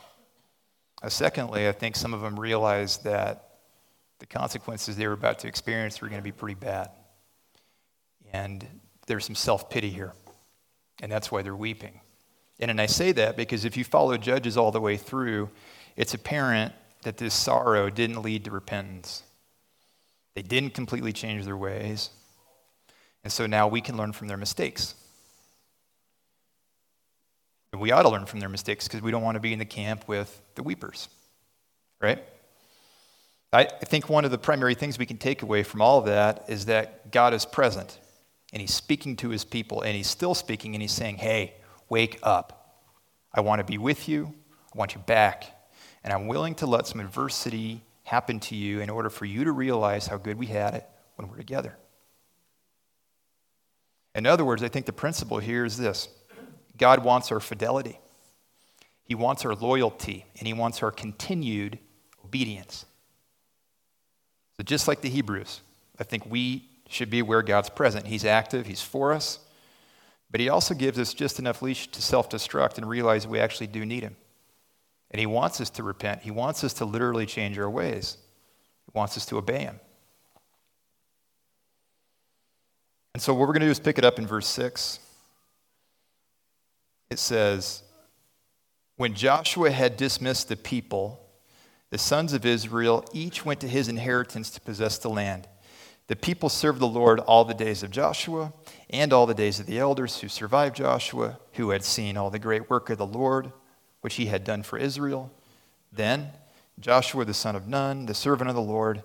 Secondly, 1.11 1.68
I 1.68 1.73
think 1.73 1.96
some 1.96 2.14
of 2.14 2.20
them 2.20 2.38
realized 2.38 3.04
that 3.04 3.58
the 4.18 4.26
consequences 4.26 4.96
they 4.96 5.06
were 5.06 5.12
about 5.12 5.38
to 5.40 5.49
experience 5.49 6.00
were 6.00 6.08
going 6.08 6.20
to 6.20 6.25
be 6.25 6.32
pretty 6.32 6.54
bad. 6.54 6.90
And 8.32 8.66
there's 9.06 9.25
some 9.25 9.34
self 9.34 9.68
pity 9.68 9.90
here. 9.90 10.12
And 11.02 11.12
that's 11.12 11.30
why 11.30 11.42
they're 11.42 11.56
weeping. 11.56 12.00
And, 12.58 12.70
and 12.70 12.80
I 12.80 12.87
say 12.87 13.12
that 13.12 13.37
because 13.37 13.64
if 13.64 13.76
you 13.76 13.84
follow 13.84 14.16
Judges 14.16 14.56
all 14.56 14.70
the 14.70 14.80
way 14.80 14.96
through, 14.96 15.50
it's 15.96 16.14
apparent 16.14 16.73
that 17.02 17.18
this 17.18 17.34
sorrow 17.34 17.90
didn't 17.90 18.23
lead 18.23 18.44
to 18.46 18.50
repentance. 18.50 19.23
They 20.34 20.42
didn't 20.42 20.75
completely 20.75 21.12
change 21.12 21.44
their 21.44 21.56
ways. 21.56 22.11
And 23.24 23.32
so 23.32 23.46
now 23.46 23.66
we 23.66 23.80
can 23.80 23.96
learn 23.96 24.12
from 24.12 24.28
their 24.28 24.36
mistakes. 24.36 24.94
And 27.72 27.80
we 27.80 27.90
ought 27.90 28.02
to 28.02 28.08
learn 28.08 28.26
from 28.26 28.38
their 28.38 28.48
mistakes 28.48 28.86
because 28.86 29.02
we 29.02 29.10
don't 29.10 29.22
want 29.22 29.34
to 29.34 29.40
be 29.40 29.52
in 29.52 29.58
the 29.58 29.64
camp 29.64 30.06
with 30.06 30.40
the 30.54 30.62
weepers, 30.62 31.08
right? 32.00 32.22
I 33.52 33.64
think 33.64 34.08
one 34.08 34.24
of 34.24 34.30
the 34.30 34.38
primary 34.38 34.74
things 34.74 34.98
we 34.98 35.06
can 35.06 35.16
take 35.16 35.42
away 35.42 35.62
from 35.62 35.80
all 35.80 35.98
of 35.98 36.06
that 36.06 36.44
is 36.48 36.66
that 36.66 37.12
God 37.12 37.34
is 37.34 37.46
present 37.46 37.98
and 38.52 38.60
He's 38.60 38.74
speaking 38.74 39.16
to 39.16 39.30
His 39.30 39.44
people 39.44 39.82
and 39.82 39.96
He's 39.96 40.08
still 40.08 40.34
speaking 40.34 40.74
and 40.74 40.82
He's 40.82 40.92
saying, 40.92 41.16
hey, 41.16 41.54
wake 41.88 42.18
up. 42.22 42.84
I 43.32 43.40
want 43.40 43.60
to 43.60 43.64
be 43.64 43.78
with 43.78 44.08
you. 44.08 44.34
I 44.74 44.78
want 44.78 44.94
you 44.94 45.00
back. 45.00 45.44
And 46.02 46.12
I'm 46.12 46.26
willing 46.26 46.56
to 46.56 46.66
let 46.66 46.86
some 46.86 47.00
adversity 47.00 47.80
happen 48.02 48.38
to 48.40 48.56
you 48.56 48.80
in 48.80 48.90
order 48.90 49.08
for 49.08 49.24
you 49.24 49.44
to 49.44 49.52
realize 49.52 50.06
how 50.06 50.16
good 50.16 50.36
we 50.36 50.46
had 50.46 50.74
it 50.74 50.86
when 51.16 51.28
we're 51.28 51.36
together. 51.36 51.76
In 54.14 54.26
other 54.26 54.44
words, 54.44 54.62
I 54.62 54.68
think 54.68 54.87
the 54.87 54.92
principle 54.92 55.38
here 55.38 55.64
is 55.64 55.76
this 55.76 56.09
God 56.76 57.04
wants 57.04 57.33
our 57.33 57.40
fidelity, 57.40 57.99
He 59.04 59.14
wants 59.14 59.44
our 59.44 59.54
loyalty, 59.54 60.26
and 60.38 60.47
He 60.47 60.52
wants 60.52 60.83
our 60.83 60.90
continued 60.90 61.78
obedience. 62.25 62.87
So, 64.56 64.62
just 64.62 64.87
like 64.87 65.00
the 65.00 65.09
Hebrews, 65.09 65.61
I 65.99 66.04
think 66.04 66.26
we 66.26 66.68
should 66.88 67.11
be 67.11 67.18
aware 67.18 67.42
God's 67.42 67.71
present. 67.71 68.06
He's 68.06 68.25
active, 68.25 68.66
He's 68.66 68.83
for 68.83 69.12
us, 69.12 69.40
but 70.30 70.40
He 70.40 70.49
also 70.49 70.75
gives 70.75 70.99
us 70.99 71.12
just 71.12 71.38
enough 71.38 71.62
leash 71.62 71.88
to 71.88 72.02
self 72.02 72.30
destruct 72.30 72.76
and 72.78 72.88
realize 72.88 73.26
we 73.26 73.40
actually 73.40 73.66
do 73.66 73.85
need 73.85 74.02
Him. 74.02 74.16
And 75.11 75.21
He 75.21 75.26
wants 75.26 75.61
us 75.61 75.71
to 75.71 75.83
repent, 75.83 76.23
He 76.23 76.30
wants 76.30 76.62
us 76.62 76.73
to 76.75 76.85
literally 76.85 77.26
change 77.26 77.59
our 77.59 77.71
ways, 77.71 78.16
He 78.87 78.97
wants 78.97 79.16
us 79.16 79.26
to 79.26 79.38
obey 79.38 79.61
Him. 79.61 79.80
And 83.14 83.23
so, 83.23 83.33
what 83.33 83.40
we're 83.40 83.47
going 83.47 83.61
to 83.61 83.66
do 83.66 83.71
is 83.71 83.78
pick 83.78 83.97
it 83.97 84.04
up 84.04 84.18
in 84.18 84.26
verse 84.26 84.49
6. 84.49 84.99
It 87.11 87.21
says, 87.21 87.85
When 88.97 89.14
Joshua 89.14 89.71
had 89.71 89.97
dismissed 89.97 90.49
the 90.49 90.56
people, 90.56 91.21
the 91.90 91.99
sons 91.99 92.33
of 92.33 92.44
Israel 92.44 93.04
each 93.12 93.44
went 93.44 93.61
to 93.61 93.68
his 93.68 93.87
inheritance 93.87 94.50
to 94.50 94.61
possess 94.61 94.99
the 94.99 95.11
land. 95.11 95.47
The 96.09 96.16
people 96.16 96.49
served 96.49 96.80
the 96.80 96.88
Lord 96.88 97.21
all 97.21 97.44
the 97.44 97.54
days 97.54 97.85
of 97.85 97.92
Joshua 97.92 98.52
and 98.90 99.12
all 99.12 99.26
the 99.26 99.33
days 99.33 99.61
of 99.61 99.66
the 99.66 99.78
elders 99.78 100.21
who 100.21 100.28
survived 100.28 100.76
Joshua, 100.76 101.38
who 101.52 101.71
had 101.71 101.85
seen 101.85 102.16
all 102.16 102.30
the 102.30 102.40
great 102.40 102.68
work 102.68 102.90
of 102.90 102.99
the 102.99 103.06
Lord, 103.06 103.52
which 104.00 104.16
he 104.16 104.26
had 104.26 104.42
done 104.42 104.64
for 104.64 104.76
Israel. 104.76 105.33
Then 105.92 106.30
Joshua 106.80 107.25
the 107.25 107.33
son 107.33 107.54
of 107.54 107.68
Nun, 107.68 108.06
the 108.06 108.12
servant 108.12 108.50
of 108.50 108.56
the 108.56 108.61
Lord, 108.61 109.04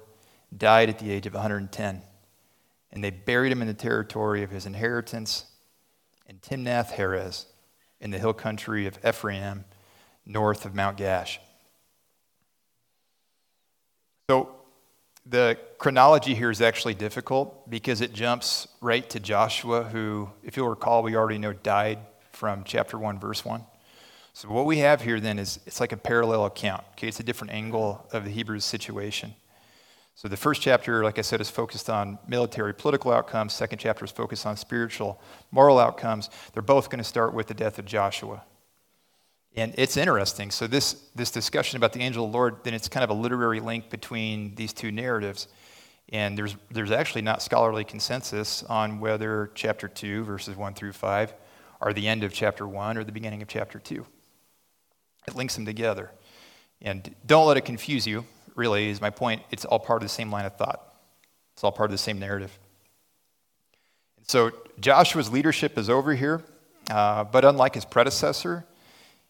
died 0.57 0.89
at 0.89 0.97
the 0.97 1.11
age 1.11 1.27
of 1.27 1.35
110 1.35 2.01
and 2.91 3.03
they 3.03 3.11
buried 3.11 3.51
him 3.51 3.61
in 3.61 3.67
the 3.67 3.73
territory 3.73 4.43
of 4.43 4.49
his 4.49 4.65
inheritance 4.65 5.45
in 6.27 6.37
Timnath 6.39 6.91
Heres, 6.91 7.45
in 7.99 8.11
the 8.11 8.19
hill 8.19 8.33
country 8.33 8.85
of 8.85 8.97
Ephraim, 9.05 9.65
north 10.25 10.65
of 10.65 10.75
Mount 10.75 10.97
Gaash. 10.97 11.37
So 14.29 14.55
the 15.25 15.57
chronology 15.77 16.35
here 16.35 16.51
is 16.51 16.61
actually 16.61 16.93
difficult 16.93 17.69
because 17.69 18.01
it 18.01 18.13
jumps 18.13 18.67
right 18.81 19.07
to 19.09 19.19
Joshua, 19.19 19.83
who, 19.83 20.29
if 20.43 20.55
you'll 20.55 20.69
recall, 20.69 21.03
we 21.03 21.15
already 21.15 21.39
know 21.39 21.53
died 21.53 21.99
from 22.31 22.63
chapter 22.63 22.97
1, 22.97 23.19
verse 23.19 23.43
1. 23.43 23.63
So 24.33 24.49
what 24.49 24.65
we 24.65 24.77
have 24.77 25.01
here 25.01 25.19
then 25.19 25.39
is 25.39 25.59
it's 25.65 25.79
like 25.79 25.91
a 25.91 25.97
parallel 25.97 26.45
account. 26.45 26.83
Okay, 26.91 27.07
it's 27.07 27.19
a 27.19 27.23
different 27.23 27.53
angle 27.53 28.07
of 28.13 28.23
the 28.23 28.29
Hebrews 28.29 28.65
situation. 28.65 29.35
So 30.19 30.27
the 30.27 30.35
first 30.35 30.61
chapter, 30.61 31.01
like 31.01 31.17
I 31.17 31.21
said, 31.21 31.39
is 31.39 31.49
focused 31.49 31.89
on 31.89 32.19
military, 32.27 32.73
political 32.73 33.13
outcomes. 33.13 33.53
Second 33.53 33.77
chapter 33.77 34.03
is 34.03 34.11
focused 34.11 34.45
on 34.45 34.57
spiritual, 34.57 35.21
moral 35.49 35.79
outcomes. 35.79 36.29
They're 36.51 36.61
both 36.61 36.89
going 36.89 36.97
to 36.97 37.05
start 37.05 37.33
with 37.33 37.47
the 37.47 37.53
death 37.53 37.79
of 37.79 37.85
Joshua. 37.85 38.43
And 39.55 39.73
it's 39.77 39.95
interesting. 39.95 40.51
So 40.51 40.67
this, 40.67 41.05
this 41.15 41.31
discussion 41.31 41.77
about 41.77 41.93
the 41.93 42.01
angel 42.01 42.25
of 42.25 42.33
the 42.33 42.37
Lord, 42.37 42.57
then 42.65 42.73
it's 42.73 42.89
kind 42.89 43.05
of 43.05 43.09
a 43.11 43.13
literary 43.13 43.61
link 43.61 43.89
between 43.89 44.55
these 44.55 44.73
two 44.73 44.91
narratives. 44.91 45.47
And 46.09 46.37
there's, 46.37 46.57
there's 46.69 46.91
actually 46.91 47.21
not 47.21 47.41
scholarly 47.41 47.85
consensus 47.85 48.61
on 48.63 48.99
whether 48.99 49.51
chapter 49.55 49.87
2, 49.87 50.25
verses 50.25 50.57
1 50.57 50.73
through 50.73 50.91
5, 50.91 51.33
are 51.79 51.93
the 51.93 52.09
end 52.09 52.25
of 52.25 52.33
chapter 52.33 52.67
1 52.67 52.97
or 52.97 53.05
the 53.05 53.13
beginning 53.13 53.41
of 53.41 53.47
chapter 53.47 53.79
2. 53.79 54.05
It 55.29 55.35
links 55.35 55.55
them 55.55 55.65
together. 55.65 56.11
And 56.81 57.15
don't 57.25 57.47
let 57.47 57.55
it 57.55 57.63
confuse 57.63 58.05
you 58.05 58.25
really, 58.59 58.89
is 58.89 59.01
my 59.01 59.09
point. 59.09 59.41
It's 59.49 59.65
all 59.65 59.79
part 59.79 60.03
of 60.03 60.05
the 60.05 60.13
same 60.13 60.31
line 60.31 60.45
of 60.45 60.55
thought, 60.55 60.93
it's 61.53 61.63
all 61.63 61.71
part 61.71 61.89
of 61.89 61.93
the 61.93 61.97
same 61.97 62.19
narrative. 62.19 62.57
So 64.27 64.51
Joshua's 64.79 65.31
leadership 65.31 65.75
is 65.75 65.89
over 65.89 66.13
here, 66.13 66.43
uh, 66.91 67.23
but 67.23 67.43
unlike 67.43 67.73
his 67.73 67.85
predecessor, 67.85 68.65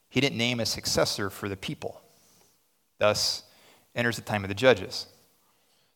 he 0.10 0.20
didn't 0.20 0.38
name 0.38 0.60
a 0.60 0.66
successor 0.66 1.30
for 1.30 1.48
the 1.48 1.56
people. 1.56 2.02
Thus, 2.98 3.44
enters 3.96 4.18
the 4.18 4.22
time 4.22 4.44
of 4.44 4.50
the 4.50 4.56
judges. 4.56 5.08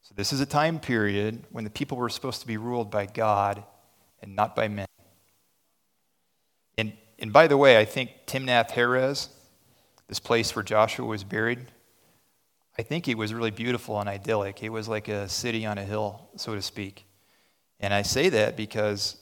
So, 0.04 0.14
this 0.16 0.32
is 0.34 0.40
a 0.40 0.46
time 0.46 0.80
period 0.80 1.44
when 1.52 1.64
the 1.64 1.70
people 1.70 1.98
were 1.98 2.10
supposed 2.10 2.42
to 2.42 2.48
be 2.48 2.58
ruled 2.58 2.92
by 2.92 3.06
God 3.06 3.64
and 4.22 4.36
not 4.36 4.56
by 4.56 4.68
men. 4.68 4.88
And, 6.78 6.94
and 7.20 7.34
by 7.34 7.48
the 7.48 7.58
way, 7.58 7.78
I 7.78 7.86
think 7.86 8.12
Timnath 8.26 8.72
Heres, 8.72 9.30
this 10.08 10.20
place 10.20 10.56
where 10.56 10.64
Joshua 10.64 11.06
was 11.06 11.24
buried, 11.24 11.60
I 12.78 12.82
think 12.82 13.08
it 13.08 13.18
was 13.18 13.34
really 13.34 13.52
beautiful 13.52 14.00
and 14.00 14.10
idyllic. 14.10 14.64
It 14.64 14.70
was 14.70 14.88
like 14.88 15.08
a 15.08 15.30
city 15.30 15.66
on 15.66 15.78
a 15.78 15.84
hill, 15.84 16.30
so 16.36 16.56
to 16.56 16.62
speak. 16.62 17.06
And 17.80 17.94
I 17.94 18.02
say 18.02 18.30
that 18.30 18.58
because 18.58 19.18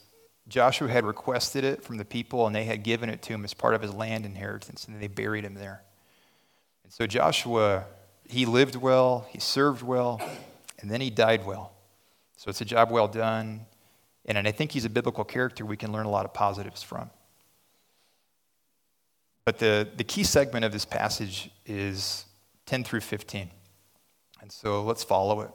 Joshua 0.47 0.89
had 0.89 1.05
requested 1.05 1.63
it 1.63 1.83
from 1.83 1.97
the 1.97 2.05
people 2.05 2.47
and 2.47 2.55
they 2.55 2.63
had 2.63 2.83
given 2.83 3.09
it 3.09 3.21
to 3.23 3.33
him 3.33 3.43
as 3.43 3.53
part 3.53 3.73
of 3.73 3.81
his 3.81 3.93
land 3.93 4.25
inheritance, 4.25 4.85
and 4.85 5.01
they 5.01 5.07
buried 5.07 5.43
him 5.43 5.55
there. 5.55 5.83
And 6.83 6.93
so 6.93 7.05
Joshua, 7.05 7.85
he 8.27 8.45
lived 8.45 8.75
well, 8.75 9.25
he 9.29 9.39
served 9.39 9.83
well, 9.83 10.21
and 10.79 10.89
then 10.89 11.01
he 11.01 11.09
died 11.09 11.45
well. 11.45 11.73
So 12.37 12.49
it's 12.49 12.61
a 12.61 12.65
job 12.65 12.89
well 12.89 13.07
done. 13.07 13.65
And 14.25 14.47
I 14.47 14.51
think 14.51 14.71
he's 14.71 14.85
a 14.85 14.89
biblical 14.89 15.23
character 15.23 15.65
we 15.65 15.77
can 15.77 15.91
learn 15.91 16.05
a 16.05 16.09
lot 16.09 16.25
of 16.25 16.33
positives 16.33 16.81
from. 16.81 17.09
But 19.43 19.57
the, 19.57 19.87
the 19.95 20.03
key 20.03 20.23
segment 20.23 20.63
of 20.63 20.71
this 20.71 20.85
passage 20.85 21.49
is 21.65 22.25
10 22.71 22.85
through 22.85 23.01
15. 23.01 23.49
And 24.39 24.49
so 24.49 24.81
let's 24.83 25.03
follow 25.03 25.41
it. 25.41 25.49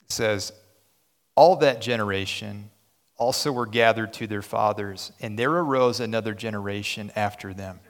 It 0.00 0.10
says, 0.10 0.50
All 1.36 1.56
that 1.56 1.82
generation 1.82 2.70
also 3.18 3.52
were 3.52 3.66
gathered 3.66 4.14
to 4.14 4.26
their 4.26 4.40
fathers, 4.40 5.12
and 5.20 5.38
there 5.38 5.50
arose 5.50 6.00
another 6.00 6.32
generation 6.32 7.12
after 7.14 7.52
them 7.52 7.80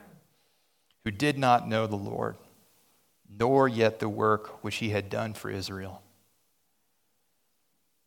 who 1.05 1.13
did 1.13 1.39
not 1.39 1.69
know 1.69 1.87
the 1.87 1.95
Lord, 1.95 2.35
nor 3.39 3.69
yet 3.69 4.01
the 4.01 4.09
work 4.09 4.65
which 4.65 4.77
he 4.77 4.89
had 4.89 5.09
done 5.09 5.33
for 5.33 5.49
Israel. 5.49 6.03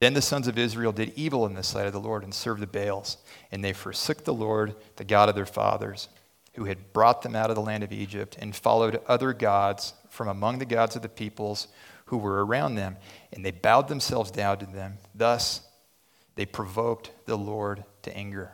Then 0.01 0.13
the 0.13 0.21
sons 0.21 0.49
of 0.49 0.57
Israel 0.57 0.91
did 0.91 1.13
evil 1.15 1.45
in 1.45 1.53
the 1.53 1.63
sight 1.63 1.87
of 1.87 1.93
the 1.93 1.99
Lord 2.01 2.25
and 2.25 2.33
served 2.33 2.61
the 2.61 2.67
Baals, 2.67 3.15
and 3.53 3.63
they 3.63 3.71
forsook 3.71 4.25
the 4.25 4.33
Lord, 4.33 4.75
the 4.97 5.05
God 5.05 5.29
of 5.29 5.35
their 5.35 5.45
fathers, 5.45 6.09
who 6.55 6.65
had 6.65 6.93
brought 6.93 7.21
them 7.21 7.35
out 7.35 7.49
of 7.49 7.55
the 7.55 7.61
land 7.61 7.83
of 7.83 7.91
Egypt, 7.91 8.37
and 8.39 8.55
followed 8.55 9.01
other 9.07 9.33
gods 9.33 9.93
from 10.09 10.27
among 10.27 10.59
the 10.59 10.65
gods 10.65 10.95
of 10.95 11.01
the 11.01 11.09
peoples 11.09 11.67
who 12.05 12.17
were 12.17 12.45
around 12.45 12.75
them, 12.75 12.97
and 13.33 13.45
they 13.45 13.51
bowed 13.51 13.87
themselves 13.87 14.31
down 14.31 14.57
to 14.59 14.65
them. 14.65 14.97
Thus 15.13 15.61
they 16.35 16.45
provoked 16.45 17.11
the 17.25 17.37
Lord 17.37 17.83
to 18.03 18.15
anger. 18.15 18.53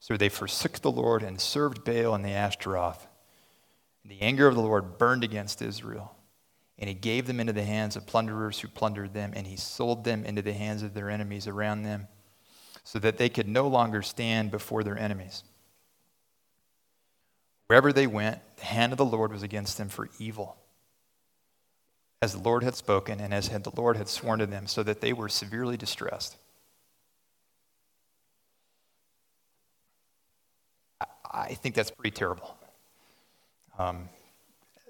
So 0.00 0.16
they 0.16 0.28
forsook 0.28 0.80
the 0.80 0.90
Lord 0.90 1.22
and 1.22 1.40
served 1.40 1.84
Baal 1.84 2.14
and 2.14 2.24
the 2.24 2.30
Ashtaroth. 2.30 3.06
The 4.04 4.20
anger 4.20 4.46
of 4.46 4.54
the 4.54 4.62
Lord 4.62 4.98
burned 4.98 5.22
against 5.22 5.62
Israel. 5.62 6.16
And 6.78 6.88
he 6.88 6.94
gave 6.94 7.26
them 7.26 7.38
into 7.38 7.52
the 7.52 7.62
hands 7.62 7.94
of 7.94 8.06
plunderers 8.06 8.58
who 8.58 8.66
plundered 8.66 9.14
them, 9.14 9.32
and 9.36 9.46
he 9.46 9.56
sold 9.56 10.04
them 10.04 10.24
into 10.24 10.42
the 10.42 10.52
hands 10.52 10.82
of 10.82 10.94
their 10.94 11.10
enemies 11.10 11.46
around 11.46 11.82
them, 11.82 12.08
so 12.82 12.98
that 12.98 13.18
they 13.18 13.28
could 13.28 13.46
no 13.46 13.68
longer 13.68 14.02
stand 14.02 14.50
before 14.50 14.82
their 14.82 14.98
enemies. 14.98 15.44
Wherever 17.72 17.90
they 17.90 18.06
went, 18.06 18.38
the 18.56 18.66
hand 18.66 18.92
of 18.92 18.98
the 18.98 19.04
Lord 19.06 19.32
was 19.32 19.42
against 19.42 19.78
them 19.78 19.88
for 19.88 20.10
evil, 20.18 20.58
as 22.20 22.34
the 22.34 22.38
Lord 22.38 22.62
had 22.62 22.74
spoken, 22.74 23.18
and 23.18 23.32
as 23.32 23.46
had 23.46 23.64
the 23.64 23.72
Lord 23.74 23.96
had 23.96 24.08
sworn 24.08 24.40
to 24.40 24.46
them, 24.46 24.66
so 24.66 24.82
that 24.82 25.00
they 25.00 25.14
were 25.14 25.30
severely 25.30 25.78
distressed. 25.78 26.36
I 31.32 31.54
think 31.54 31.74
that's 31.74 31.90
pretty 31.90 32.10
terrible. 32.10 32.54
Um, 33.78 34.10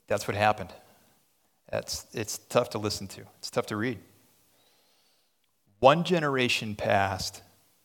that's 0.08 0.26
what 0.26 0.36
happened. 0.36 0.70
That's, 1.70 2.06
it's 2.12 2.38
tough 2.48 2.70
to 2.70 2.78
listen 2.78 3.06
to, 3.06 3.20
it's 3.38 3.50
tough 3.50 3.66
to 3.66 3.76
read. 3.76 4.00
One 5.78 6.02
generation 6.02 6.74
passed 6.74 7.42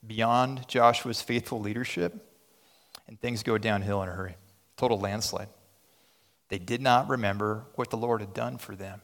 beyond 0.07 0.67
Joshua's 0.67 1.21
faithful 1.21 1.59
leadership, 1.59 2.15
and 3.07 3.21
things 3.21 3.43
go 3.43 3.59
downhill 3.59 4.01
in 4.01 4.09
a 4.09 4.13
hurry. 4.13 4.37
Total 4.77 4.99
landslide. 4.99 5.49
They 6.49 6.59
did 6.59 6.81
not 6.81 7.09
remember 7.09 7.65
what 7.75 7.89
the 7.89 7.97
Lord 7.97 8.21
had 8.21 8.33
done 8.33 8.57
for 8.57 8.75
them. 8.75 9.01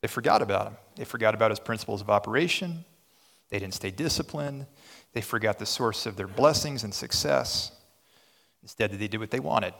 They 0.00 0.08
forgot 0.08 0.40
about 0.40 0.68
him. 0.68 0.76
They 0.96 1.04
forgot 1.04 1.34
about 1.34 1.50
his 1.50 1.60
principles 1.60 2.00
of 2.00 2.08
operation. 2.08 2.84
They 3.50 3.58
didn't 3.58 3.74
stay 3.74 3.90
disciplined. 3.90 4.66
They 5.12 5.20
forgot 5.20 5.58
the 5.58 5.66
source 5.66 6.06
of 6.06 6.16
their 6.16 6.28
blessings 6.28 6.84
and 6.84 6.94
success. 6.94 7.72
Instead, 8.62 8.92
they 8.92 9.08
did 9.08 9.20
what 9.20 9.30
they 9.30 9.40
wanted. 9.40 9.74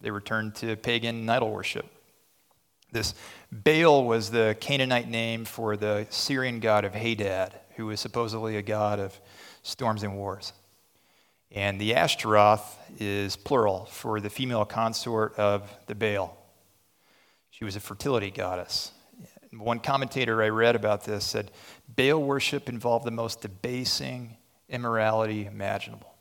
They 0.00 0.10
returned 0.10 0.54
to 0.56 0.76
pagan 0.76 1.28
idol 1.28 1.50
worship. 1.50 1.86
This 2.92 3.14
Baal 3.50 4.04
was 4.04 4.30
the 4.30 4.56
Canaanite 4.60 5.08
name 5.08 5.44
for 5.44 5.76
the 5.76 6.06
Syrian 6.10 6.60
god 6.60 6.84
of 6.84 6.94
Hadad, 6.94 7.52
who 7.76 7.86
was 7.86 8.00
supposedly 8.00 8.56
a 8.56 8.62
god 8.62 8.98
of 8.98 9.18
storms 9.62 10.02
and 10.02 10.16
wars. 10.16 10.52
And 11.50 11.80
the 11.80 11.94
Ashtaroth 11.94 12.78
is 13.00 13.36
plural 13.36 13.86
for 13.86 14.20
the 14.20 14.30
female 14.30 14.64
consort 14.64 15.34
of 15.36 15.70
the 15.86 15.94
Baal. 15.94 16.36
She 17.50 17.64
was 17.64 17.74
a 17.74 17.80
fertility 17.80 18.30
goddess. 18.30 18.92
One 19.52 19.80
commentator 19.80 20.42
I 20.42 20.50
read 20.50 20.76
about 20.76 21.04
this 21.04 21.24
said 21.24 21.50
Baal 21.88 22.22
worship 22.22 22.68
involved 22.68 23.06
the 23.06 23.10
most 23.10 23.40
debasing 23.40 24.36
immorality 24.68 25.46
imaginable. 25.46 26.14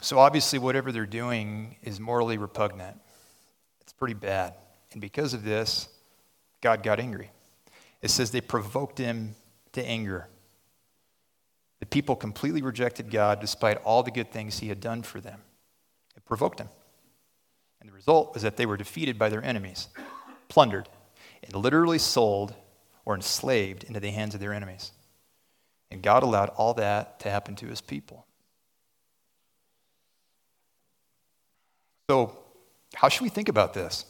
So, 0.00 0.18
obviously, 0.18 0.60
whatever 0.60 0.92
they're 0.92 1.06
doing 1.06 1.76
is 1.82 1.98
morally 1.98 2.38
repugnant. 2.38 3.00
It's 3.80 3.92
pretty 3.92 4.14
bad. 4.14 4.54
And 4.92 5.00
because 5.00 5.34
of 5.34 5.42
this, 5.42 5.88
God 6.60 6.84
got 6.84 7.00
angry. 7.00 7.30
It 8.00 8.10
says 8.10 8.30
they 8.30 8.40
provoked 8.40 8.98
him 8.98 9.34
to 9.72 9.84
anger. 9.84 10.28
The 11.80 11.86
people 11.86 12.16
completely 12.16 12.62
rejected 12.62 13.10
God 13.10 13.40
despite 13.40 13.78
all 13.78 14.02
the 14.02 14.10
good 14.10 14.32
things 14.32 14.58
he 14.58 14.68
had 14.68 14.80
done 14.80 15.02
for 15.02 15.20
them. 15.20 15.40
It 16.16 16.24
provoked 16.24 16.60
him. 16.60 16.68
And 17.80 17.88
the 17.88 17.94
result 17.94 18.34
was 18.34 18.42
that 18.42 18.56
they 18.56 18.66
were 18.66 18.76
defeated 18.76 19.18
by 19.18 19.28
their 19.28 19.42
enemies, 19.42 19.88
plundered, 20.48 20.88
and 21.42 21.54
literally 21.54 21.98
sold 21.98 22.54
or 23.04 23.14
enslaved 23.14 23.84
into 23.84 24.00
the 24.00 24.10
hands 24.10 24.34
of 24.34 24.40
their 24.40 24.52
enemies. 24.52 24.92
And 25.90 26.02
God 26.02 26.22
allowed 26.22 26.50
all 26.50 26.74
that 26.74 27.20
to 27.20 27.30
happen 27.30 27.54
to 27.56 27.66
his 27.66 27.80
people. 27.80 28.26
So, 32.10 32.38
how 32.94 33.08
should 33.08 33.22
we 33.22 33.28
think 33.28 33.48
about 33.48 33.74
this? 33.74 34.04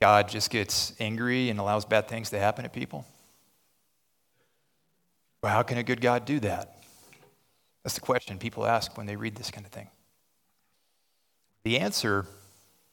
God 0.00 0.28
just 0.28 0.50
gets 0.50 0.94
angry 1.00 1.50
and 1.50 1.58
allows 1.58 1.84
bad 1.84 2.08
things 2.08 2.30
to 2.30 2.38
happen 2.38 2.64
to 2.64 2.70
people? 2.70 3.04
Well, 5.42 5.52
how 5.52 5.62
can 5.62 5.78
a 5.78 5.82
good 5.82 6.00
God 6.00 6.24
do 6.24 6.40
that? 6.40 6.82
That's 7.84 7.94
the 7.94 8.00
question 8.00 8.38
people 8.38 8.66
ask 8.66 8.96
when 8.96 9.06
they 9.06 9.16
read 9.16 9.36
this 9.36 9.50
kind 9.50 9.64
of 9.64 9.72
thing. 9.72 9.88
The 11.64 11.78
answer 11.78 12.26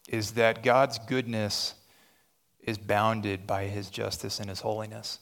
is 0.07 0.31
that 0.31 0.63
God's 0.63 0.99
goodness 0.99 1.73
is 2.59 2.77
bounded 2.77 3.47
by 3.47 3.65
his 3.65 3.89
justice 3.89 4.39
and 4.39 4.49
his 4.49 4.61
holiness. 4.61 5.19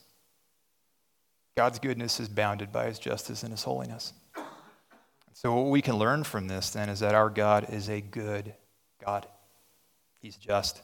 God's 1.55 1.79
goodness 1.79 2.19
is 2.19 2.29
bounded 2.29 2.71
by 2.71 2.87
his 2.87 2.99
justice 2.99 3.43
and 3.43 3.51
his 3.51 3.63
holiness. 3.63 4.13
So, 5.33 5.53
what 5.55 5.69
we 5.69 5.81
can 5.81 5.97
learn 5.97 6.23
from 6.23 6.47
this 6.47 6.69
then 6.71 6.89
is 6.89 6.99
that 6.99 7.15
our 7.15 7.29
God 7.29 7.67
is 7.69 7.89
a 7.89 8.01
good 8.01 8.53
God. 9.03 9.27
He's 10.19 10.35
just. 10.35 10.81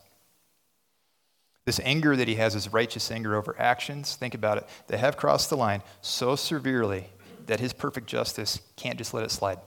This 1.70 1.80
anger 1.84 2.16
that 2.16 2.28
he 2.28 2.34
has 2.34 2.56
is 2.56 2.74
righteous 2.74 3.12
anger 3.12 3.36
over 3.36 3.56
actions. 3.60 4.16
Think 4.16 4.34
about 4.34 4.58
it. 4.58 4.68
They 4.88 4.98
have 4.98 5.18
crossed 5.18 5.52
the 5.52 5.56
line 5.56 5.84
so 6.02 6.36
severely 6.36 7.06
that 7.46 7.60
his 7.60 7.74
perfect 7.74 8.08
justice 8.08 8.60
can't 8.76 8.98
just 8.98 9.14
let 9.14 9.24
it 9.24 9.30
slide. 9.30 9.60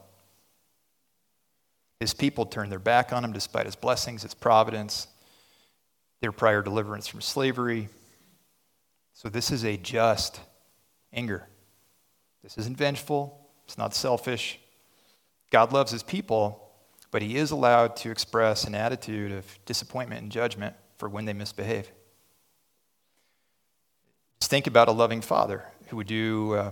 His 2.01 2.13
people 2.13 2.45
turned 2.45 2.73
their 2.73 2.81
back 2.81 3.13
on 3.13 3.25
him 3.25 3.33
despite 3.33 3.67
his 3.67 3.77
blessings, 3.77 4.25
his 4.25 4.35
providence, 4.35 5.07
their 6.21 6.33
prior 6.33 6.61
deliverance 6.61 7.07
from 7.07 7.21
slavery. 7.21 7.89
So, 9.15 9.29
this 9.29 9.53
is 9.53 9.65
a 9.65 9.77
just 9.77 10.41
anger. 11.13 11.47
This 12.43 12.59
isn't 12.59 12.77
vengeful, 12.77 13.47
it's 13.65 13.79
not 13.79 13.95
selfish, 13.95 14.59
God 15.51 15.73
loves 15.73 15.93
his 15.93 16.03
people, 16.03 16.69
but 17.13 17.23
he 17.23 17.37
is 17.37 17.53
allowed 17.53 17.95
to 17.99 18.11
express 18.11 18.65
an 18.65 18.75
attitude 18.75 19.31
of 19.31 19.47
disappointment 19.67 20.23
and 20.23 20.33
judgment 20.33 20.75
for 21.03 21.09
when 21.09 21.25
they 21.25 21.33
misbehave. 21.33 21.91
Just 24.39 24.53
think 24.53 24.69
about 24.69 24.87
a 24.87 24.93
loving 24.93 25.21
father 25.21 25.65
who 25.89 25.97
would 25.97 26.07
do 26.07 26.55
uh, 26.55 26.71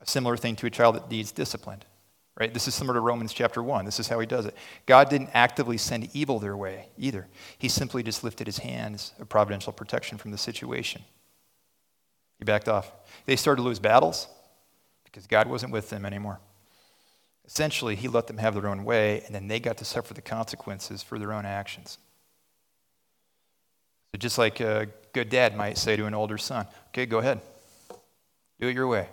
a 0.00 0.06
similar 0.06 0.38
thing 0.38 0.56
to 0.56 0.66
a 0.66 0.70
child 0.70 0.94
that 0.94 1.10
needs 1.10 1.30
disciplined. 1.30 1.84
Right? 2.40 2.54
This 2.54 2.66
is 2.66 2.74
similar 2.74 2.94
to 2.94 3.00
Romans 3.02 3.34
chapter 3.34 3.62
1. 3.62 3.84
This 3.84 4.00
is 4.00 4.08
how 4.08 4.20
he 4.20 4.26
does 4.26 4.46
it. 4.46 4.56
God 4.86 5.10
didn't 5.10 5.28
actively 5.34 5.76
send 5.76 6.08
evil 6.14 6.38
their 6.38 6.56
way 6.56 6.88
either. 6.96 7.28
He 7.58 7.68
simply 7.68 8.02
just 8.02 8.24
lifted 8.24 8.46
his 8.46 8.56
hands 8.56 9.12
of 9.20 9.28
providential 9.28 9.74
protection 9.74 10.16
from 10.16 10.30
the 10.30 10.38
situation. 10.38 11.02
He 12.38 12.46
backed 12.46 12.70
off. 12.70 12.90
They 13.26 13.36
started 13.36 13.60
to 13.60 13.68
lose 13.68 13.80
battles 13.80 14.28
because 15.04 15.26
God 15.26 15.46
wasn't 15.46 15.72
with 15.72 15.90
them 15.90 16.06
anymore. 16.06 16.40
Essentially, 17.44 17.96
he 17.96 18.08
let 18.08 18.28
them 18.28 18.38
have 18.38 18.54
their 18.54 18.66
own 18.66 18.82
way, 18.82 19.20
and 19.26 19.34
then 19.34 19.46
they 19.46 19.60
got 19.60 19.76
to 19.76 19.84
suffer 19.84 20.14
the 20.14 20.22
consequences 20.22 21.02
for 21.02 21.18
their 21.18 21.34
own 21.34 21.44
actions. 21.44 21.98
Just 24.18 24.38
like 24.38 24.60
a 24.60 24.88
good 25.12 25.28
dad 25.28 25.56
might 25.56 25.78
say 25.78 25.96
to 25.96 26.06
an 26.06 26.14
older 26.14 26.38
son, 26.38 26.66
okay, 26.88 27.06
go 27.06 27.18
ahead, 27.18 27.40
do 28.60 28.68
it 28.68 28.74
your 28.74 28.86
way, 28.86 29.08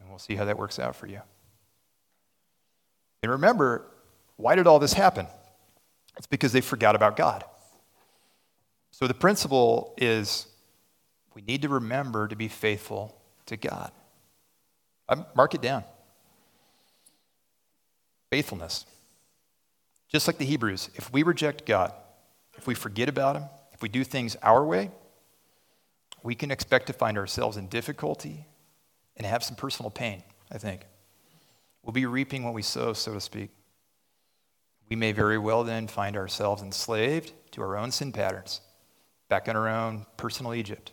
and 0.00 0.08
we'll 0.08 0.18
see 0.18 0.34
how 0.34 0.44
that 0.44 0.58
works 0.58 0.78
out 0.78 0.96
for 0.96 1.06
you. 1.06 1.20
And 3.22 3.32
remember, 3.32 3.86
why 4.36 4.54
did 4.54 4.66
all 4.66 4.78
this 4.78 4.92
happen? 4.92 5.26
It's 6.16 6.26
because 6.26 6.52
they 6.52 6.60
forgot 6.60 6.96
about 6.96 7.16
God. 7.16 7.44
So, 8.90 9.06
the 9.06 9.14
principle 9.14 9.94
is 9.98 10.46
we 11.34 11.42
need 11.42 11.62
to 11.62 11.68
remember 11.68 12.28
to 12.28 12.36
be 12.36 12.48
faithful 12.48 13.14
to 13.46 13.56
God. 13.56 13.92
Um, 15.08 15.26
mark 15.34 15.54
it 15.54 15.60
down 15.60 15.84
faithfulness. 18.30 18.86
Just 20.08 20.26
like 20.26 20.38
the 20.38 20.44
Hebrews, 20.44 20.90
if 20.94 21.12
we 21.12 21.22
reject 21.22 21.66
God, 21.66 21.92
if 22.56 22.66
we 22.66 22.74
forget 22.74 23.08
about 23.08 23.36
Him, 23.36 23.44
if 23.76 23.82
we 23.82 23.90
do 23.90 24.04
things 24.04 24.36
our 24.42 24.64
way, 24.64 24.90
we 26.22 26.34
can 26.34 26.50
expect 26.50 26.86
to 26.86 26.94
find 26.94 27.18
ourselves 27.18 27.58
in 27.58 27.68
difficulty 27.68 28.46
and 29.18 29.26
have 29.26 29.44
some 29.44 29.54
personal 29.54 29.90
pain, 29.90 30.22
I 30.50 30.56
think. 30.56 30.86
We'll 31.82 31.92
be 31.92 32.06
reaping 32.06 32.42
what 32.42 32.54
we 32.54 32.62
sow, 32.62 32.94
so 32.94 33.12
to 33.12 33.20
speak. 33.20 33.50
We 34.88 34.96
may 34.96 35.12
very 35.12 35.36
well 35.36 35.62
then 35.62 35.88
find 35.88 36.16
ourselves 36.16 36.62
enslaved 36.62 37.34
to 37.50 37.60
our 37.60 37.76
own 37.76 37.90
sin 37.90 38.12
patterns, 38.12 38.62
back 39.28 39.46
in 39.46 39.56
our 39.56 39.68
own 39.68 40.06
personal 40.16 40.54
Egypt, 40.54 40.92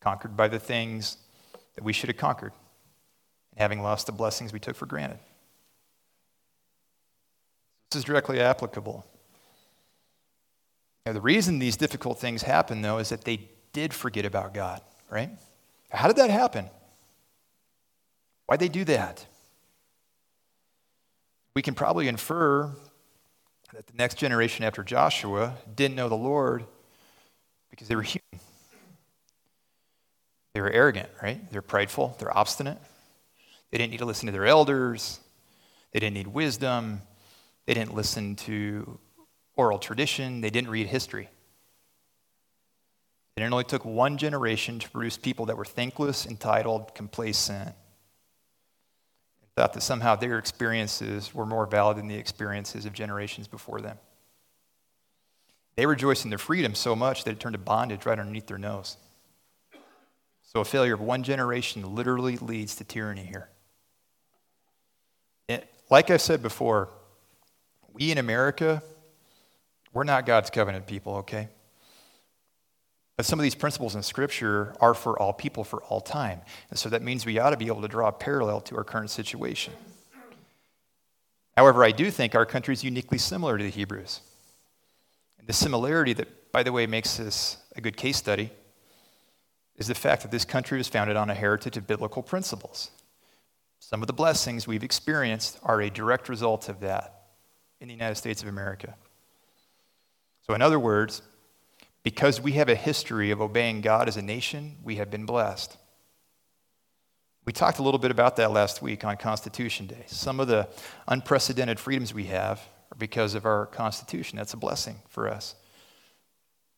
conquered 0.00 0.34
by 0.34 0.48
the 0.48 0.58
things 0.58 1.18
that 1.74 1.84
we 1.84 1.92
should 1.92 2.08
have 2.08 2.16
conquered, 2.16 2.52
and 3.50 3.60
having 3.60 3.82
lost 3.82 4.06
the 4.06 4.12
blessings 4.12 4.50
we 4.50 4.60
took 4.60 4.76
for 4.76 4.86
granted. 4.86 5.18
This 7.90 7.98
is 7.98 8.04
directly 8.04 8.40
applicable. 8.40 9.04
Now, 11.04 11.12
the 11.12 11.20
reason 11.20 11.58
these 11.58 11.76
difficult 11.76 12.20
things 12.20 12.42
happen, 12.42 12.82
though, 12.82 12.98
is 12.98 13.08
that 13.08 13.24
they 13.24 13.48
did 13.72 13.92
forget 13.92 14.24
about 14.24 14.54
God, 14.54 14.80
right? 15.10 15.30
How 15.90 16.06
did 16.06 16.16
that 16.16 16.30
happen? 16.30 16.70
Why'd 18.46 18.60
they 18.60 18.68
do 18.68 18.84
that? 18.84 19.26
We 21.54 21.62
can 21.62 21.74
probably 21.74 22.08
infer 22.08 22.70
that 23.72 23.86
the 23.86 23.94
next 23.96 24.16
generation 24.16 24.64
after 24.64 24.82
Joshua 24.82 25.56
didn't 25.74 25.96
know 25.96 26.08
the 26.08 26.14
Lord 26.14 26.64
because 27.70 27.88
they 27.88 27.96
were 27.96 28.02
human. 28.02 28.22
They 30.54 30.60
were 30.60 30.70
arrogant, 30.70 31.08
right? 31.22 31.50
They're 31.50 31.62
prideful, 31.62 32.16
they're 32.18 32.36
obstinate. 32.36 32.78
They 33.70 33.78
didn't 33.78 33.90
need 33.90 33.98
to 33.98 34.04
listen 34.04 34.26
to 34.26 34.32
their 34.32 34.46
elders, 34.46 35.18
they 35.92 36.00
didn't 36.00 36.14
need 36.14 36.26
wisdom, 36.26 37.00
they 37.66 37.74
didn't 37.74 37.94
listen 37.94 38.36
to 38.36 38.98
oral 39.62 39.78
tradition, 39.78 40.40
they 40.40 40.50
didn't 40.50 40.70
read 40.70 40.88
history. 40.88 41.28
And 43.36 43.44
it 43.44 43.52
only 43.52 43.64
took 43.64 43.84
one 43.84 44.18
generation 44.18 44.78
to 44.80 44.90
produce 44.90 45.16
people 45.16 45.46
that 45.46 45.56
were 45.56 45.64
thankless, 45.64 46.26
entitled, 46.26 46.94
complacent, 46.94 47.68
and 47.68 49.50
thought 49.56 49.72
that 49.72 49.82
somehow 49.82 50.16
their 50.16 50.38
experiences 50.38 51.32
were 51.32 51.46
more 51.46 51.66
valid 51.66 51.96
than 51.96 52.08
the 52.08 52.16
experiences 52.16 52.84
of 52.84 52.92
generations 52.92 53.46
before 53.46 53.80
them. 53.80 53.98
They 55.76 55.86
rejoiced 55.86 56.24
in 56.24 56.30
their 56.30 56.38
freedom 56.38 56.74
so 56.74 56.94
much 56.94 57.24
that 57.24 57.30
it 57.30 57.40
turned 57.40 57.54
to 57.54 57.58
bondage 57.58 58.04
right 58.04 58.18
underneath 58.18 58.46
their 58.46 58.58
nose. 58.58 58.96
So 60.42 60.60
a 60.60 60.64
failure 60.64 60.94
of 60.94 61.00
one 61.00 61.22
generation 61.22 61.94
literally 61.94 62.36
leads 62.36 62.74
to 62.76 62.84
tyranny 62.84 63.24
here. 63.24 63.48
It, 65.48 65.66
like 65.88 66.10
I 66.10 66.18
said 66.18 66.42
before, 66.42 66.90
we 67.94 68.10
in 68.10 68.18
America, 68.18 68.82
we're 69.92 70.04
not 70.04 70.26
God's 70.26 70.50
covenant 70.50 70.86
people, 70.86 71.16
okay? 71.16 71.48
But 73.16 73.26
some 73.26 73.38
of 73.38 73.42
these 73.42 73.54
principles 73.54 73.94
in 73.94 74.02
Scripture 74.02 74.74
are 74.80 74.94
for 74.94 75.18
all 75.18 75.32
people 75.32 75.64
for 75.64 75.82
all 75.84 76.00
time. 76.00 76.40
And 76.70 76.78
so 76.78 76.88
that 76.88 77.02
means 77.02 77.26
we 77.26 77.38
ought 77.38 77.50
to 77.50 77.56
be 77.56 77.66
able 77.66 77.82
to 77.82 77.88
draw 77.88 78.08
a 78.08 78.12
parallel 78.12 78.60
to 78.62 78.76
our 78.76 78.84
current 78.84 79.10
situation. 79.10 79.74
However, 81.56 81.84
I 81.84 81.92
do 81.92 82.10
think 82.10 82.34
our 82.34 82.46
country 82.46 82.72
is 82.72 82.82
uniquely 82.82 83.18
similar 83.18 83.58
to 83.58 83.64
the 83.64 83.70
Hebrews. 83.70 84.20
And 85.38 85.46
the 85.46 85.52
similarity 85.52 86.14
that, 86.14 86.52
by 86.52 86.62
the 86.62 86.72
way, 86.72 86.86
makes 86.86 87.18
this 87.18 87.58
a 87.76 87.80
good 87.80 87.96
case 87.96 88.16
study 88.16 88.50
is 89.76 89.88
the 89.88 89.94
fact 89.94 90.22
that 90.22 90.30
this 90.30 90.44
country 90.44 90.78
was 90.78 90.88
founded 90.88 91.16
on 91.16 91.28
a 91.28 91.34
heritage 91.34 91.76
of 91.76 91.86
biblical 91.86 92.22
principles. 92.22 92.90
Some 93.78 94.00
of 94.00 94.06
the 94.06 94.12
blessings 94.12 94.66
we've 94.66 94.84
experienced 94.84 95.58
are 95.62 95.80
a 95.82 95.90
direct 95.90 96.28
result 96.28 96.68
of 96.68 96.80
that 96.80 97.24
in 97.80 97.88
the 97.88 97.94
United 97.94 98.14
States 98.14 98.42
of 98.42 98.48
America. 98.48 98.94
So, 100.52 100.56
in 100.56 100.60
other 100.60 100.78
words, 100.78 101.22
because 102.02 102.38
we 102.38 102.52
have 102.52 102.68
a 102.68 102.74
history 102.74 103.30
of 103.30 103.40
obeying 103.40 103.80
God 103.80 104.06
as 104.06 104.18
a 104.18 104.22
nation, 104.22 104.76
we 104.84 104.96
have 104.96 105.10
been 105.10 105.24
blessed. 105.24 105.78
We 107.46 107.54
talked 107.54 107.78
a 107.78 107.82
little 107.82 107.98
bit 107.98 108.10
about 108.10 108.36
that 108.36 108.50
last 108.50 108.82
week 108.82 109.02
on 109.02 109.16
Constitution 109.16 109.86
Day. 109.86 110.04
Some 110.08 110.40
of 110.40 110.48
the 110.48 110.68
unprecedented 111.08 111.80
freedoms 111.80 112.12
we 112.12 112.24
have 112.24 112.58
are 112.90 112.98
because 112.98 113.34
of 113.34 113.46
our 113.46 113.64
Constitution. 113.64 114.36
That's 114.36 114.52
a 114.52 114.58
blessing 114.58 115.00
for 115.08 115.26
us. 115.26 115.54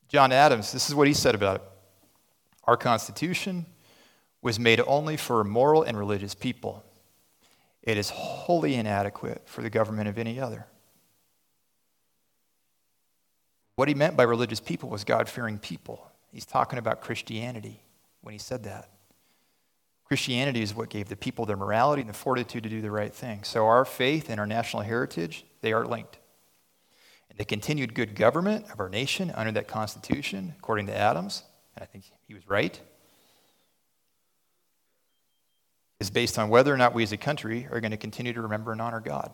John 0.07 0.31
Adams, 0.31 0.71
this 0.71 0.89
is 0.89 0.95
what 0.95 1.09
he 1.09 1.13
said 1.13 1.35
about 1.35 1.57
it. 1.57 1.63
Our 2.69 2.77
Constitution 2.77 3.67
was 4.41 4.61
made 4.61 4.81
only 4.87 5.17
for 5.17 5.43
moral 5.43 5.83
and 5.83 5.99
religious 5.99 6.37
people. 6.37 6.85
It 7.83 7.99
is 7.99 8.11
wholly 8.11 8.77
inadequate 8.77 9.43
for 9.47 9.63
the 9.63 9.71
government 9.71 10.09
of 10.09 10.17
any 10.17 10.39
other. 10.39 10.69
What 13.77 13.89
he 13.89 13.95
meant 13.95 14.17
by 14.17 14.23
religious 14.23 14.61
people 14.61 14.89
was 14.89 15.05
God 15.05 15.29
fearing 15.29 15.59
people. 15.59 16.07
He's 16.33 16.47
talking 16.47 16.79
about 16.79 17.01
Christianity 17.01 17.81
when 18.23 18.33
he 18.33 18.39
said 18.39 18.65
that. 18.65 18.89
Christianity 20.05 20.63
is 20.63 20.75
what 20.75 20.91
gave 20.91 21.09
the 21.09 21.17
people 21.17 21.47
their 21.47 21.57
morality 21.57 22.01
and 22.01 22.09
the 22.09 22.15
fortitude 22.15 22.63
to 22.65 22.69
do 22.69 22.81
the 22.81 22.91
right 22.91 23.13
thing. 23.13 23.43
So 23.43 23.67
our 23.67 23.85
faith 23.85 24.29
and 24.29 24.39
our 24.39 24.47
national 24.47 24.83
heritage, 24.83 25.45
they 25.61 25.73
are 25.73 25.87
linked. 25.87 26.19
And 27.31 27.39
the 27.39 27.45
continued 27.45 27.95
good 27.95 28.15
government 28.15 28.67
of 28.71 28.81
our 28.81 28.89
nation 28.89 29.33
under 29.35 29.53
that 29.53 29.67
Constitution, 29.67 30.55
according 30.59 30.87
to 30.87 30.97
Adams, 30.97 31.43
and 31.75 31.83
I 31.83 31.87
think 31.87 32.05
he 32.29 32.35
was 32.35 32.49
right, 32.49 32.79
is 36.01 36.11
based 36.11 36.39
on 36.39 36.49
whether 36.49 36.73
or 36.73 36.77
not 36.77 36.95
we 36.95 37.03
as 37.03 37.13
a 37.13 37.17
country 37.17 37.67
are 37.71 37.81
going 37.81 37.91
to 37.91 37.97
continue 37.97 38.33
to 38.33 38.43
remember 38.43 38.73
and 38.73 38.81
honor 38.81 39.01
God. 39.01 39.33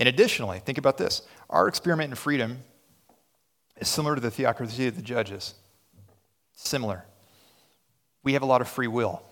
And 0.00 0.08
additionally, 0.08 0.58
think 0.60 0.78
about 0.78 0.96
this 0.96 1.22
our 1.50 1.68
experiment 1.68 2.10
in 2.10 2.16
freedom 2.16 2.60
is 3.76 3.86
similar 3.86 4.14
to 4.14 4.20
the 4.20 4.30
theocracy 4.30 4.86
of 4.86 4.96
the 4.96 5.02
judges. 5.02 5.54
Similar. 6.54 7.04
We 8.22 8.32
have 8.32 8.42
a 8.42 8.46
lot 8.46 8.62
of 8.62 8.68
free 8.68 8.88
will. 8.88 9.22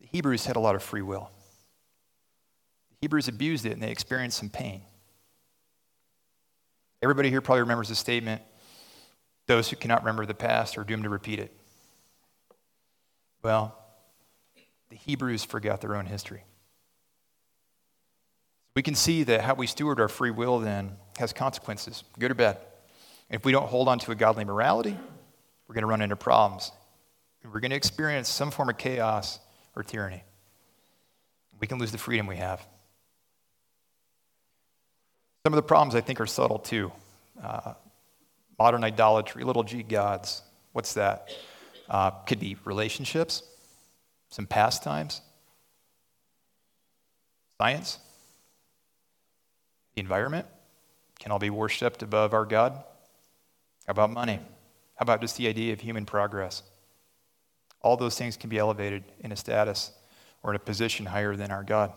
The 0.00 0.06
Hebrews 0.06 0.46
had 0.46 0.56
a 0.56 0.60
lot 0.60 0.76
of 0.76 0.82
free 0.82 1.02
will. 1.02 1.30
The 2.90 2.96
Hebrews 3.02 3.28
abused 3.28 3.66
it 3.66 3.72
and 3.72 3.82
they 3.82 3.90
experienced 3.90 4.38
some 4.38 4.48
pain. 4.48 4.82
Everybody 7.02 7.28
here 7.28 7.40
probably 7.40 7.62
remembers 7.62 7.88
the 7.88 7.96
statement 7.96 8.42
those 9.48 9.68
who 9.68 9.76
cannot 9.76 10.02
remember 10.02 10.24
the 10.24 10.34
past 10.34 10.78
are 10.78 10.84
doomed 10.84 11.02
to 11.02 11.08
repeat 11.08 11.40
it. 11.40 11.52
Well, 13.42 13.76
the 14.88 14.96
Hebrews 14.96 15.44
forgot 15.44 15.80
their 15.80 15.96
own 15.96 16.06
history. 16.06 16.44
We 18.74 18.82
can 18.82 18.94
see 18.94 19.22
that 19.24 19.42
how 19.42 19.54
we 19.54 19.66
steward 19.66 20.00
our 20.00 20.08
free 20.08 20.30
will 20.30 20.58
then 20.58 20.96
has 21.18 21.32
consequences, 21.32 22.04
good 22.18 22.30
or 22.30 22.34
bad. 22.34 22.58
And 23.28 23.38
if 23.38 23.44
we 23.44 23.52
don't 23.52 23.66
hold 23.66 23.88
on 23.88 23.98
to 24.00 24.12
a 24.12 24.14
godly 24.14 24.44
morality, 24.44 24.96
we're 25.66 25.74
going 25.74 25.82
to 25.82 25.88
run 25.88 26.00
into 26.00 26.16
problems. 26.16 26.72
We're 27.44 27.60
going 27.60 27.70
to 27.70 27.76
experience 27.76 28.28
some 28.28 28.50
form 28.50 28.68
of 28.68 28.78
chaos 28.78 29.38
or 29.76 29.82
tyranny. 29.82 30.22
We 31.60 31.66
can 31.66 31.78
lose 31.78 31.92
the 31.92 31.98
freedom 31.98 32.26
we 32.26 32.36
have. 32.36 32.66
Some 35.44 35.52
of 35.52 35.56
the 35.56 35.62
problems 35.62 35.94
I 35.94 36.00
think 36.00 36.20
are 36.20 36.26
subtle 36.26 36.58
too. 36.58 36.92
Uh, 37.42 37.74
modern 38.58 38.84
idolatry, 38.84 39.44
little 39.44 39.64
g 39.64 39.82
gods. 39.82 40.42
What's 40.72 40.94
that? 40.94 41.28
Uh, 41.90 42.10
could 42.10 42.40
be 42.40 42.56
relationships, 42.64 43.42
some 44.30 44.46
pastimes, 44.46 45.20
science 47.60 47.98
environment 50.02 50.46
can 51.18 51.32
all 51.32 51.38
be 51.38 51.48
worshiped 51.48 52.02
above 52.02 52.34
our 52.34 52.44
God. 52.44 52.72
How 53.86 53.92
about 53.92 54.10
money? 54.10 54.40
How 54.96 55.04
about 55.04 55.20
just 55.20 55.36
the 55.36 55.48
idea 55.48 55.72
of 55.72 55.80
human 55.80 56.04
progress? 56.04 56.62
All 57.80 57.96
those 57.96 58.18
things 58.18 58.36
can 58.36 58.50
be 58.50 58.58
elevated 58.58 59.04
in 59.20 59.32
a 59.32 59.36
status 59.36 59.92
or 60.42 60.50
in 60.50 60.56
a 60.56 60.58
position 60.58 61.06
higher 61.06 61.34
than 61.34 61.50
our 61.50 61.62
God. 61.62 61.92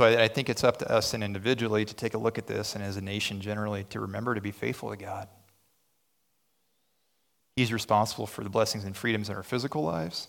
So 0.00 0.06
I, 0.06 0.28
think 0.28 0.48
it's 0.48 0.64
up 0.64 0.78
to 0.78 0.90
us 0.90 1.12
and 1.12 1.22
individually 1.22 1.84
to 1.84 1.94
take 1.94 2.14
a 2.14 2.18
look 2.18 2.38
at 2.38 2.46
this 2.46 2.74
and 2.74 2.82
as 2.82 2.96
a 2.96 3.02
nation 3.02 3.42
generally 3.42 3.84
to 3.90 4.00
remember 4.00 4.34
to 4.34 4.40
be 4.40 4.50
faithful 4.50 4.88
to 4.90 4.96
God. 4.96 5.28
He's 7.56 7.70
responsible 7.70 8.26
for 8.26 8.42
the 8.42 8.48
blessings 8.48 8.84
and 8.84 8.96
freedoms 8.96 9.28
in 9.28 9.36
our 9.36 9.42
physical 9.42 9.82
lives. 9.82 10.28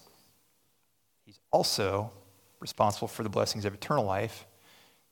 He's 1.25 1.39
also 1.51 2.11
responsible 2.59 3.07
for 3.07 3.23
the 3.23 3.29
blessings 3.29 3.63
of 3.63 3.73
eternal 3.73 4.03
life 4.03 4.45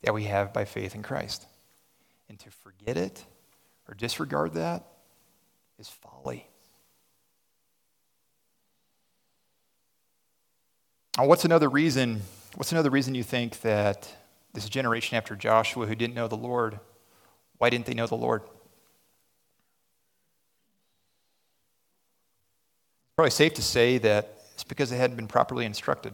that 0.02 0.14
we 0.14 0.24
have 0.24 0.54
by 0.54 0.66
faith 0.66 0.96
in 0.96 1.04
Christ. 1.04 1.46
And 2.30 2.40
to 2.40 2.52
forget 2.52 2.98
it 2.98 3.24
or 3.88 3.94
disregard 3.96 4.54
that 4.54 4.86
is 5.78 5.90
folly. 5.90 6.48
Now, 11.18 11.26
what's 11.26 11.44
another 11.44 11.70
reason? 11.70 12.22
What's 12.56 12.72
another 12.72 12.90
reason 12.90 13.16
you 13.16 13.24
think 13.24 13.62
that 13.62 14.14
this 14.54 14.70
generation 14.70 15.18
after 15.18 15.36
Joshua 15.36 15.86
who 15.86 15.96
didn't 15.96 16.14
know 16.14 16.28
the 16.28 16.38
Lord, 16.38 16.80
why 17.58 17.70
didn't 17.70 17.86
they 17.86 17.94
know 17.94 18.08
the 18.08 18.16
Lord? 18.16 18.44
Probably 23.16 23.32
safe 23.32 23.54
to 23.56 23.62
say 23.62 23.98
that 23.98 24.44
it's 24.54 24.64
because 24.64 24.90
they 24.90 24.98
hadn't 24.98 25.18
been 25.18 25.28
properly 25.28 25.66
instructed. 25.66 26.14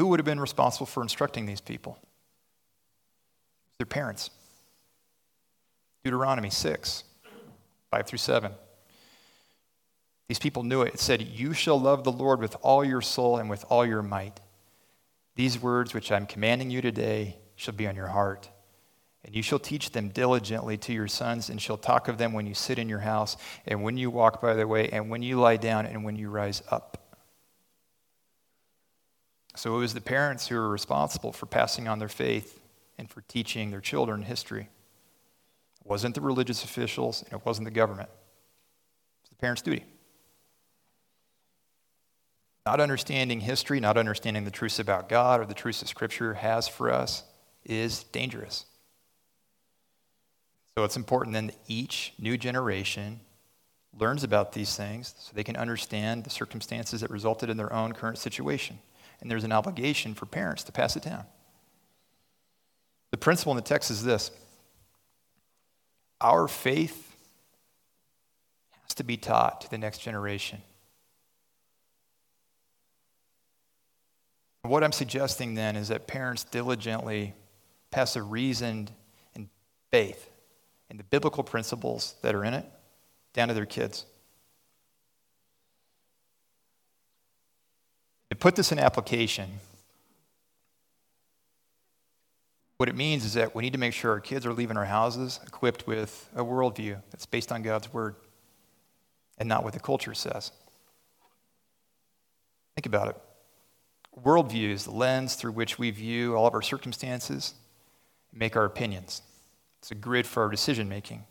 Who 0.00 0.06
would 0.06 0.18
have 0.18 0.24
been 0.24 0.40
responsible 0.40 0.86
for 0.86 1.02
instructing 1.02 1.44
these 1.44 1.60
people? 1.60 1.98
Their 3.76 3.84
parents. 3.84 4.30
Deuteronomy 6.02 6.48
6, 6.48 7.04
5 7.90 8.06
through 8.06 8.16
7. 8.16 8.52
These 10.26 10.38
people 10.38 10.62
knew 10.62 10.80
it. 10.80 10.94
It 10.94 11.00
said, 11.00 11.20
You 11.20 11.52
shall 11.52 11.78
love 11.78 12.04
the 12.04 12.12
Lord 12.12 12.40
with 12.40 12.56
all 12.62 12.82
your 12.82 13.02
soul 13.02 13.36
and 13.36 13.50
with 13.50 13.62
all 13.68 13.84
your 13.84 14.00
might. 14.00 14.40
These 15.36 15.60
words 15.60 15.92
which 15.92 16.10
I'm 16.10 16.24
commanding 16.24 16.70
you 16.70 16.80
today 16.80 17.36
shall 17.54 17.74
be 17.74 17.86
on 17.86 17.94
your 17.94 18.08
heart. 18.08 18.48
And 19.22 19.36
you 19.36 19.42
shall 19.42 19.58
teach 19.58 19.90
them 19.90 20.08
diligently 20.08 20.78
to 20.78 20.94
your 20.94 21.08
sons, 21.08 21.50
and 21.50 21.60
shall 21.60 21.76
talk 21.76 22.08
of 22.08 22.16
them 22.16 22.32
when 22.32 22.46
you 22.46 22.54
sit 22.54 22.78
in 22.78 22.88
your 22.88 23.00
house, 23.00 23.36
and 23.66 23.82
when 23.82 23.98
you 23.98 24.08
walk 24.08 24.40
by 24.40 24.54
the 24.54 24.66
way, 24.66 24.88
and 24.88 25.10
when 25.10 25.22
you 25.22 25.38
lie 25.38 25.58
down, 25.58 25.84
and 25.84 26.04
when 26.04 26.16
you 26.16 26.30
rise 26.30 26.62
up. 26.70 26.99
So 29.56 29.74
it 29.76 29.78
was 29.78 29.94
the 29.94 30.00
parents 30.00 30.48
who 30.48 30.54
were 30.56 30.68
responsible 30.68 31.32
for 31.32 31.46
passing 31.46 31.88
on 31.88 31.98
their 31.98 32.08
faith 32.08 32.60
and 32.98 33.10
for 33.10 33.22
teaching 33.22 33.70
their 33.70 33.80
children 33.80 34.22
history. 34.22 34.68
It 35.80 35.86
wasn't 35.86 36.14
the 36.14 36.20
religious 36.20 36.62
officials, 36.64 37.22
and 37.22 37.40
it 37.40 37.44
wasn't 37.44 37.64
the 37.64 37.72
government. 37.72 38.08
It 38.08 39.22
was 39.22 39.30
the 39.30 39.36
parents' 39.36 39.62
duty. 39.62 39.84
Not 42.66 42.80
understanding 42.80 43.40
history, 43.40 43.80
not 43.80 43.96
understanding 43.96 44.44
the 44.44 44.50
truths 44.50 44.78
about 44.78 45.08
God 45.08 45.40
or 45.40 45.46
the 45.46 45.54
truths 45.54 45.80
that 45.80 45.88
Scripture 45.88 46.34
has 46.34 46.68
for 46.68 46.90
us 46.90 47.24
is 47.64 48.04
dangerous. 48.04 48.66
So 50.76 50.84
it's 50.84 50.96
important 50.96 51.34
then 51.34 51.48
that 51.48 51.56
each 51.66 52.12
new 52.18 52.38
generation 52.38 53.20
learns 53.98 54.22
about 54.22 54.52
these 54.52 54.76
things 54.76 55.14
so 55.18 55.32
they 55.34 55.42
can 55.42 55.56
understand 55.56 56.24
the 56.24 56.30
circumstances 56.30 57.00
that 57.00 57.10
resulted 57.10 57.50
in 57.50 57.56
their 57.56 57.72
own 57.72 57.92
current 57.92 58.18
situation. 58.18 58.78
And 59.20 59.30
there's 59.30 59.44
an 59.44 59.52
obligation 59.52 60.14
for 60.14 60.26
parents 60.26 60.64
to 60.64 60.72
pass 60.72 60.96
it 60.96 61.02
down. 61.02 61.24
The 63.10 63.18
principle 63.18 63.52
in 63.52 63.56
the 63.56 63.62
text 63.62 63.90
is 63.90 64.02
this 64.02 64.30
our 66.20 66.48
faith 66.48 67.16
has 68.82 68.94
to 68.94 69.04
be 69.04 69.16
taught 69.16 69.62
to 69.62 69.70
the 69.70 69.78
next 69.78 69.98
generation. 69.98 70.62
What 74.62 74.84
I'm 74.84 74.92
suggesting 74.92 75.54
then 75.54 75.76
is 75.76 75.88
that 75.88 76.06
parents 76.06 76.44
diligently 76.44 77.34
pass 77.90 78.14
a 78.16 78.22
reasoned 78.22 78.92
and 79.34 79.48
faith 79.90 80.30
and 80.90 80.98
the 80.98 81.04
biblical 81.04 81.42
principles 81.42 82.14
that 82.22 82.34
are 82.34 82.44
in 82.44 82.54
it 82.54 82.66
down 83.32 83.48
to 83.48 83.54
their 83.54 83.66
kids. 83.66 84.04
Put 88.40 88.56
this 88.56 88.72
in 88.72 88.78
application, 88.78 89.60
what 92.78 92.88
it 92.88 92.96
means 92.96 93.24
is 93.24 93.34
that 93.34 93.54
we 93.54 93.62
need 93.62 93.74
to 93.74 93.78
make 93.78 93.92
sure 93.92 94.10
our 94.10 94.20
kids 94.20 94.46
are 94.46 94.54
leaving 94.54 94.78
our 94.78 94.86
houses 94.86 95.38
equipped 95.46 95.86
with 95.86 96.28
a 96.34 96.42
worldview 96.42 97.00
that's 97.10 97.26
based 97.26 97.52
on 97.52 97.62
God's 97.62 97.92
word 97.92 98.16
and 99.36 99.48
not 99.48 99.62
what 99.62 99.74
the 99.74 99.80
culture 99.80 100.14
says. 100.14 100.50
Think 102.74 102.86
about 102.86 103.08
it. 103.08 103.16
Worldview 104.24 104.70
is 104.70 104.84
the 104.84 104.92
lens 104.92 105.34
through 105.34 105.52
which 105.52 105.78
we 105.78 105.90
view 105.90 106.34
all 106.34 106.46
of 106.46 106.54
our 106.54 106.62
circumstances 106.62 107.54
and 108.30 108.40
make 108.40 108.56
our 108.56 108.64
opinions. 108.64 109.22
It's 109.80 109.90
a 109.90 109.94
grid 109.94 110.26
for 110.26 110.42
our 110.42 110.48
decision 110.48 110.88
making. 110.88 111.24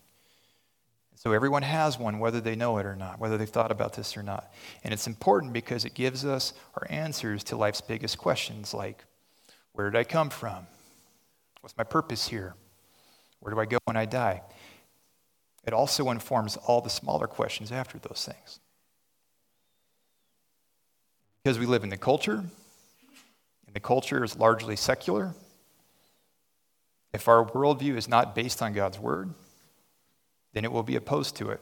So 1.19 1.33
everyone 1.33 1.63
has 1.63 1.99
one, 1.99 2.19
whether 2.19 2.39
they 2.39 2.55
know 2.55 2.77
it 2.77 2.85
or 2.85 2.95
not, 2.95 3.19
whether 3.19 3.37
they've 3.37 3.49
thought 3.49 3.73
about 3.73 3.91
this 3.91 4.15
or 4.15 4.23
not. 4.23 4.53
And 4.85 4.93
it's 4.93 5.05
important 5.05 5.51
because 5.51 5.83
it 5.83 5.93
gives 5.93 6.23
us 6.23 6.53
our 6.77 6.87
answers 6.89 7.43
to 7.45 7.57
life's 7.57 7.81
biggest 7.81 8.17
questions 8.17 8.73
like 8.73 9.03
where 9.73 9.89
did 9.89 9.99
I 9.99 10.05
come 10.05 10.29
from? 10.29 10.65
What's 11.59 11.77
my 11.77 11.83
purpose 11.83 12.29
here? 12.29 12.55
Where 13.41 13.53
do 13.53 13.59
I 13.59 13.65
go 13.65 13.79
when 13.83 13.97
I 13.97 14.05
die? 14.05 14.43
It 15.67 15.73
also 15.73 16.09
informs 16.09 16.55
all 16.55 16.79
the 16.79 16.89
smaller 16.89 17.27
questions 17.27 17.69
after 17.69 17.99
those 17.99 18.23
things. 18.25 18.61
Because 21.43 21.59
we 21.59 21.65
live 21.65 21.83
in 21.83 21.89
the 21.89 21.97
culture, 21.97 22.37
and 22.37 23.73
the 23.73 23.81
culture 23.81 24.23
is 24.23 24.37
largely 24.37 24.77
secular, 24.77 25.33
if 27.11 27.27
our 27.27 27.43
worldview 27.43 27.97
is 27.97 28.07
not 28.07 28.35
based 28.35 28.61
on 28.61 28.71
God's 28.71 28.99
word, 28.99 29.33
then 30.53 30.65
it 30.65 30.71
will 30.71 30.83
be 30.83 30.95
opposed 30.95 31.35
to 31.37 31.49
it, 31.49 31.61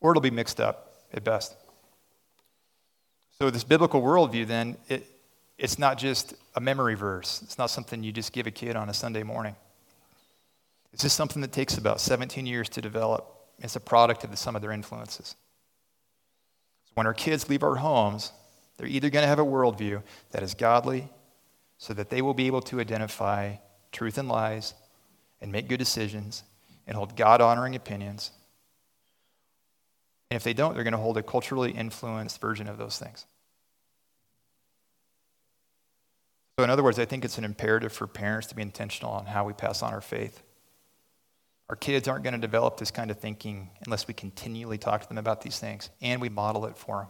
or 0.00 0.10
it'll 0.10 0.20
be 0.20 0.30
mixed 0.30 0.60
up 0.60 0.92
at 1.12 1.24
best. 1.24 1.56
So, 3.38 3.50
this 3.50 3.64
biblical 3.64 4.02
worldview, 4.02 4.46
then, 4.46 4.76
it, 4.88 5.06
it's 5.58 5.78
not 5.78 5.98
just 5.98 6.34
a 6.54 6.60
memory 6.60 6.94
verse. 6.94 7.42
It's 7.42 7.58
not 7.58 7.70
something 7.70 8.02
you 8.02 8.12
just 8.12 8.32
give 8.32 8.46
a 8.46 8.50
kid 8.50 8.76
on 8.76 8.88
a 8.88 8.94
Sunday 8.94 9.24
morning. 9.24 9.56
It's 10.92 11.02
just 11.02 11.16
something 11.16 11.42
that 11.42 11.52
takes 11.52 11.76
about 11.76 12.00
17 12.00 12.46
years 12.46 12.68
to 12.70 12.80
develop. 12.80 13.32
It's 13.58 13.76
a 13.76 13.80
product 13.80 14.24
of 14.24 14.30
the 14.30 14.36
sum 14.36 14.56
of 14.56 14.62
their 14.62 14.72
influences. 14.72 15.34
So 16.86 16.92
when 16.94 17.06
our 17.06 17.14
kids 17.14 17.48
leave 17.48 17.62
our 17.62 17.76
homes, 17.76 18.32
they're 18.76 18.86
either 18.86 19.10
going 19.10 19.24
to 19.24 19.28
have 19.28 19.40
a 19.40 19.44
worldview 19.44 20.02
that 20.30 20.42
is 20.42 20.54
godly, 20.54 21.08
so 21.76 21.92
that 21.94 22.10
they 22.10 22.22
will 22.22 22.34
be 22.34 22.46
able 22.46 22.62
to 22.62 22.80
identify 22.80 23.56
truth 23.92 24.18
and 24.18 24.28
lies, 24.28 24.74
and 25.40 25.52
make 25.52 25.68
good 25.68 25.78
decisions, 25.78 26.42
and 26.88 26.96
hold 26.96 27.14
God 27.14 27.40
honoring 27.40 27.76
opinions. 27.76 28.32
And 30.30 30.36
if 30.36 30.42
they 30.42 30.54
don't, 30.54 30.74
they're 30.74 30.84
going 30.84 30.92
to 30.92 30.98
hold 30.98 31.18
a 31.18 31.22
culturally 31.22 31.70
influenced 31.70 32.40
version 32.40 32.66
of 32.68 32.78
those 32.78 32.98
things. 32.98 33.26
So, 36.58 36.64
in 36.64 36.70
other 36.70 36.82
words, 36.82 36.98
I 36.98 37.04
think 37.04 37.24
it's 37.24 37.38
an 37.38 37.44
imperative 37.44 37.92
for 37.92 38.08
parents 38.08 38.48
to 38.48 38.56
be 38.56 38.62
intentional 38.62 39.12
on 39.12 39.26
how 39.26 39.44
we 39.44 39.52
pass 39.52 39.82
on 39.82 39.92
our 39.92 40.00
faith. 40.00 40.42
Our 41.70 41.76
kids 41.76 42.08
aren't 42.08 42.24
going 42.24 42.34
to 42.34 42.40
develop 42.40 42.78
this 42.78 42.90
kind 42.90 43.10
of 43.10 43.18
thinking 43.20 43.70
unless 43.84 44.08
we 44.08 44.14
continually 44.14 44.78
talk 44.78 45.02
to 45.02 45.08
them 45.08 45.18
about 45.18 45.42
these 45.42 45.60
things 45.60 45.90
and 46.00 46.20
we 46.20 46.30
model 46.30 46.64
it 46.66 46.76
for 46.76 46.96
them. 46.96 47.08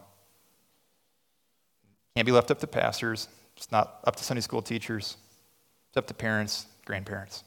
Can't 2.17 2.27
be 2.27 2.33
left 2.33 2.51
up 2.51 2.59
to 2.59 2.67
pastors. 2.67 3.29
It's 3.57 3.71
not 3.71 4.01
up 4.05 4.17
to 4.17 4.25
Sunday 4.25 4.41
school 4.41 4.61
teachers. 4.61 5.17
It's 5.89 5.97
up 5.97 6.09
to 6.09 6.15
parents, 6.15 6.67
grandparents. 6.85 7.45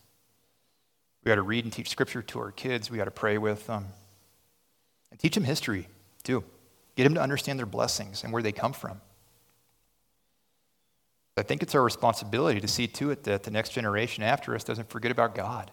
We 1.24 1.30
got 1.30 1.36
to 1.36 1.42
read 1.44 1.66
and 1.66 1.74
teach 1.74 1.90
scripture 1.90 2.22
to 2.22 2.40
our 2.40 2.52
kids. 2.52 2.90
We 2.90 2.98
got 2.98 3.06
to 3.06 3.12
pray 3.12 3.38
with 3.38 3.68
them. 3.68 3.88
And 5.12 5.20
teach 5.20 5.36
them 5.36 5.44
history, 5.44 5.88
too. 6.24 6.44
Get 6.96 7.04
them 7.04 7.14
to 7.16 7.22
understand 7.22 7.60
their 7.60 7.66
blessings 7.66 8.24
and 8.24 8.34
where 8.34 8.42
they 8.42 8.52
come 8.52 8.74
from. 8.74 9.02
I 11.38 11.44
think 11.44 11.64
it's 11.64 11.74
our 11.76 11.82
responsibility 11.82 12.60
to 12.60 12.68
see 12.68 12.88
to 12.88 13.12
it 13.12 13.24
that 13.24 13.44
the 13.44 13.52
next 13.52 13.70
generation 13.70 14.24
after 14.24 14.54
us 14.54 14.64
doesn't 14.64 14.90
forget 14.90 15.12
about 15.12 15.34
God, 15.34 15.72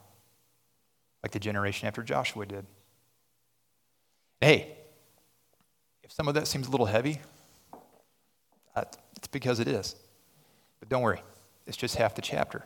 like 1.22 1.32
the 1.32 1.40
generation 1.40 1.88
after 1.88 2.02
Joshua 2.02 2.46
did. 2.46 2.64
Hey, 4.40 4.76
if 6.02 6.12
some 6.12 6.28
of 6.28 6.34
that 6.34 6.46
seems 6.46 6.68
a 6.68 6.70
little 6.70 6.86
heavy, 6.86 7.20
uh, 8.76 8.84
it's 9.16 9.28
because 9.28 9.58
it 9.58 9.66
is. 9.66 9.96
But 10.78 10.88
don't 10.88 11.02
worry, 11.02 11.22
it's 11.66 11.76
just 11.76 11.96
half 11.96 12.14
the 12.14 12.22
chapter. 12.22 12.64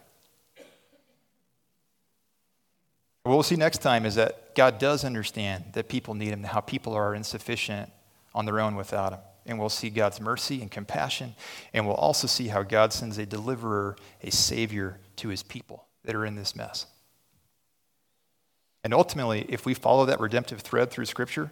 What 3.22 3.34
we'll 3.34 3.42
see 3.42 3.56
next 3.56 3.78
time 3.78 4.04
is 4.04 4.16
that 4.16 4.54
God 4.54 4.78
does 4.78 5.04
understand 5.04 5.64
that 5.74 5.88
people 5.88 6.14
need 6.14 6.30
Him, 6.30 6.42
how 6.42 6.60
people 6.60 6.94
are 6.94 7.14
insufficient 7.14 7.90
on 8.34 8.46
their 8.46 8.60
own 8.60 8.74
without 8.74 9.12
Him. 9.12 9.20
And 9.44 9.58
we'll 9.58 9.68
see 9.68 9.90
God's 9.90 10.20
mercy 10.20 10.60
and 10.60 10.70
compassion. 10.70 11.34
And 11.72 11.86
we'll 11.86 11.96
also 11.96 12.26
see 12.26 12.48
how 12.48 12.62
God 12.62 12.92
sends 12.92 13.18
a 13.18 13.26
deliverer, 13.26 13.96
a 14.22 14.30
savior 14.30 14.98
to 15.16 15.28
His 15.28 15.42
people 15.42 15.86
that 16.04 16.14
are 16.14 16.26
in 16.26 16.36
this 16.36 16.56
mess. 16.56 16.86
And 18.84 18.92
ultimately, 18.92 19.46
if 19.48 19.64
we 19.64 19.74
follow 19.74 20.06
that 20.06 20.20
redemptive 20.20 20.60
thread 20.60 20.90
through 20.90 21.06
Scripture, 21.06 21.50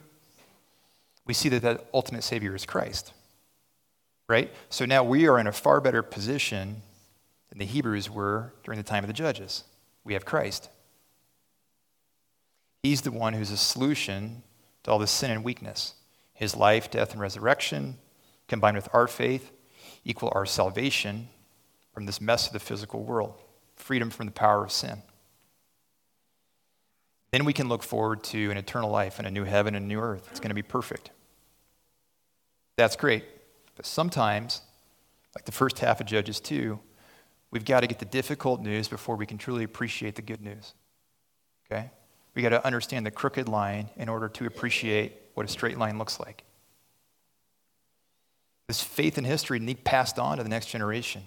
we 1.27 1.35
see 1.35 1.49
that 1.51 1.63
that 1.63 1.87
ultimate 1.95 2.23
Savior 2.23 2.55
is 2.57 2.67
Christ. 2.67 3.13
Right? 4.29 4.53
So 4.69 4.85
now 4.85 5.05
we 5.05 5.29
are 5.29 5.39
in 5.39 5.47
a 5.47 5.53
far 5.53 5.81
better 5.81 6.03
position 6.03 6.83
than 7.49 7.59
the 7.59 7.65
Hebrews 7.65 8.11
were 8.11 8.53
during 8.65 8.79
the 8.79 8.85
time 8.85 9.05
of 9.05 9.09
the 9.09 9.15
judges. 9.15 9.65
We 10.05 10.15
have 10.15 10.25
Christ. 10.25 10.69
He's 12.83 13.03
the 13.03 13.11
one 13.11 13.35
who's 13.35 13.51
a 13.51 13.57
solution 13.57 14.43
to 14.85 14.91
all 14.91 14.99
the 14.99 15.07
sin 15.07 15.31
and 15.31 15.45
weakness. 15.45 15.95
His 16.33 16.57
life, 16.57 16.91
death, 16.91 17.13
and 17.13 17.21
resurrection, 17.21 17.99
combined 18.49 18.77
with 18.77 18.89
our 18.93 19.07
faith, 19.07 19.53
equal 20.05 20.33
our 20.35 20.47
salvation 20.47 21.29
from 21.93 22.07
this 22.07 22.21
mess 22.21 22.47
of 22.47 22.53
the 22.53 22.61
physical 22.61 23.03
world, 23.03 23.35
freedom 23.77 24.11
from 24.11 24.27
the 24.27 24.33
power 24.33 24.65
of 24.65 24.73
sin. 24.73 25.03
Then 27.31 27.45
we 27.45 27.53
can 27.53 27.69
look 27.69 27.83
forward 27.83 28.25
to 28.25 28.51
an 28.51 28.57
eternal 28.57 28.91
life 28.91 29.19
and 29.19 29.27
a 29.27 29.31
new 29.31 29.45
heaven 29.45 29.75
and 29.75 29.85
a 29.85 29.89
new 29.89 30.01
earth. 30.01 30.27
It's 30.31 30.41
going 30.41 30.51
to 30.51 30.55
be 30.55 30.63
perfect. 30.63 31.11
That's 32.77 32.97
great. 32.97 33.25
But 33.77 33.87
sometimes, 33.87 34.63
like 35.37 35.45
the 35.45 35.53
first 35.53 35.79
half 35.79 36.01
of 36.01 36.07
Judges 36.07 36.41
2, 36.41 36.79
we've 37.51 37.65
got 37.65 37.81
to 37.81 37.87
get 37.87 37.99
the 37.99 38.05
difficult 38.05 38.61
news 38.61 38.89
before 38.89 39.17
we 39.17 39.27
can 39.27 39.39
truly 39.39 39.65
appreciate 39.65 40.17
the 40.17 40.23
good 40.23 40.41
news. 40.41 40.75
Okay? 41.71 41.91
We 42.35 42.43
got 42.43 42.51
to 42.51 42.65
understand 42.65 43.05
the 43.05 43.11
crooked 43.11 43.49
line 43.49 43.91
in 43.97 44.09
order 44.09 44.29
to 44.29 44.47
appreciate 44.47 45.13
what 45.35 45.47
a 45.47 45.49
straight 45.49 45.79
line 45.79 45.99
looks 45.99 46.21
like. 46.21 46.45
This 48.69 48.83
faith 48.83 49.19
in 49.19 49.25
history 49.25 49.59
needs 49.59 49.81
passed 49.83 50.19
on 50.19 50.37
to 50.37 50.43
the 50.43 50.49
next 50.49 50.67
generation. 50.67 51.23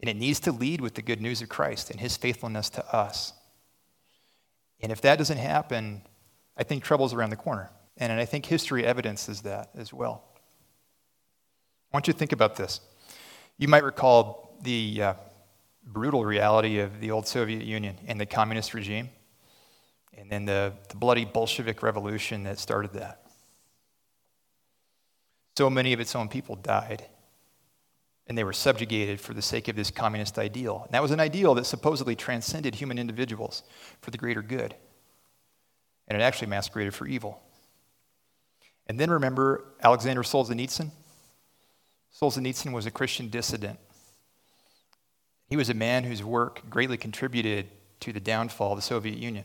And 0.00 0.08
it 0.08 0.16
needs 0.16 0.40
to 0.40 0.52
lead 0.52 0.80
with 0.80 0.94
the 0.94 1.02
good 1.02 1.20
news 1.20 1.42
of 1.42 1.48
Christ 1.48 1.90
and 1.90 1.98
his 1.98 2.16
faithfulness 2.16 2.70
to 2.70 2.94
us. 2.94 3.32
And 4.80 4.92
if 4.92 5.00
that 5.00 5.16
doesn't 5.16 5.38
happen, 5.38 6.02
I 6.56 6.62
think 6.62 6.84
trouble's 6.84 7.14
around 7.14 7.30
the 7.30 7.36
corner. 7.36 7.70
And 7.96 8.12
I 8.12 8.26
think 8.26 8.46
history 8.46 8.84
evidences 8.84 9.42
that 9.42 9.70
as 9.74 9.92
well. 9.92 10.22
I 11.90 11.96
want 11.96 12.06
you 12.06 12.12
to 12.12 12.18
think 12.18 12.32
about 12.32 12.56
this. 12.56 12.80
You 13.58 13.68
might 13.68 13.84
recall 13.84 14.58
the 14.62 15.02
uh, 15.02 15.14
brutal 15.82 16.24
reality 16.24 16.78
of 16.78 17.00
the 17.00 17.10
old 17.10 17.26
Soviet 17.26 17.62
Union 17.62 17.96
and 18.06 18.20
the 18.20 18.26
communist 18.26 18.74
regime, 18.74 19.08
and 20.16 20.30
then 20.30 20.44
the, 20.44 20.72
the 20.88 20.96
bloody 20.96 21.24
Bolshevik 21.24 21.82
revolution 21.82 22.44
that 22.44 22.58
started 22.58 22.92
that. 22.94 23.22
So 25.56 25.70
many 25.70 25.92
of 25.92 26.00
its 26.00 26.14
own 26.14 26.28
people 26.28 26.56
died, 26.56 27.06
and 28.26 28.36
they 28.36 28.44
were 28.44 28.52
subjugated 28.52 29.20
for 29.20 29.34
the 29.34 29.42
sake 29.42 29.68
of 29.68 29.76
this 29.76 29.90
communist 29.90 30.38
ideal. 30.38 30.82
And 30.84 30.92
that 30.92 31.02
was 31.02 31.10
an 31.10 31.20
ideal 31.20 31.54
that 31.54 31.64
supposedly 31.64 32.14
transcended 32.14 32.74
human 32.74 32.98
individuals 32.98 33.62
for 34.00 34.10
the 34.10 34.18
greater 34.18 34.42
good, 34.42 34.74
and 36.08 36.20
it 36.20 36.24
actually 36.24 36.48
masqueraded 36.48 36.94
for 36.94 37.06
evil. 37.06 37.40
And 38.86 39.00
then 39.00 39.10
remember 39.10 39.64
Alexander 39.82 40.22
Solzhenitsyn? 40.22 40.90
Solzhenitsyn 42.20 42.72
was 42.72 42.86
a 42.86 42.90
Christian 42.90 43.28
dissident 43.28 43.78
he 45.48 45.56
was 45.56 45.70
a 45.70 45.74
man 45.74 46.04
whose 46.04 46.24
work 46.24 46.68
greatly 46.68 46.96
contributed 46.96 47.68
to 48.00 48.12
the 48.12 48.20
downfall 48.20 48.72
of 48.72 48.78
the 48.78 48.82
Soviet 48.82 49.18
Union. 49.18 49.44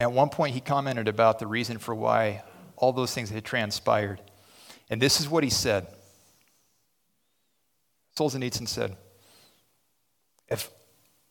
At 0.00 0.12
one 0.12 0.28
point, 0.28 0.54
he 0.54 0.60
commented 0.60 1.08
about 1.08 1.38
the 1.38 1.46
reason 1.46 1.78
for 1.78 1.94
why 1.94 2.42
all 2.76 2.92
those 2.92 3.14
things 3.14 3.30
had 3.30 3.44
transpired. 3.44 4.20
And 4.90 5.00
this 5.00 5.20
is 5.20 5.28
what 5.28 5.44
he 5.44 5.50
said 5.50 5.86
Solzhenitsyn 8.16 8.68
said, 8.68 8.96
If 10.48 10.70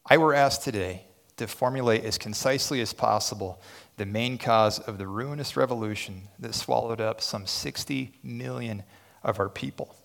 I 0.05 0.17
were 0.17 0.33
asked 0.33 0.63
today 0.63 1.05
to 1.37 1.47
formulate 1.47 2.03
as 2.03 2.17
concisely 2.17 2.81
as 2.81 2.93
possible 2.93 3.61
the 3.97 4.05
main 4.05 4.37
cause 4.37 4.79
of 4.79 4.97
the 4.97 5.07
ruinous 5.07 5.55
revolution 5.55 6.23
that 6.39 6.53
swallowed 6.53 6.99
up 6.99 7.21
some 7.21 7.47
60 7.47 8.19
million 8.21 8.83
of 9.23 9.39
our 9.39 9.49
people, 9.49 9.95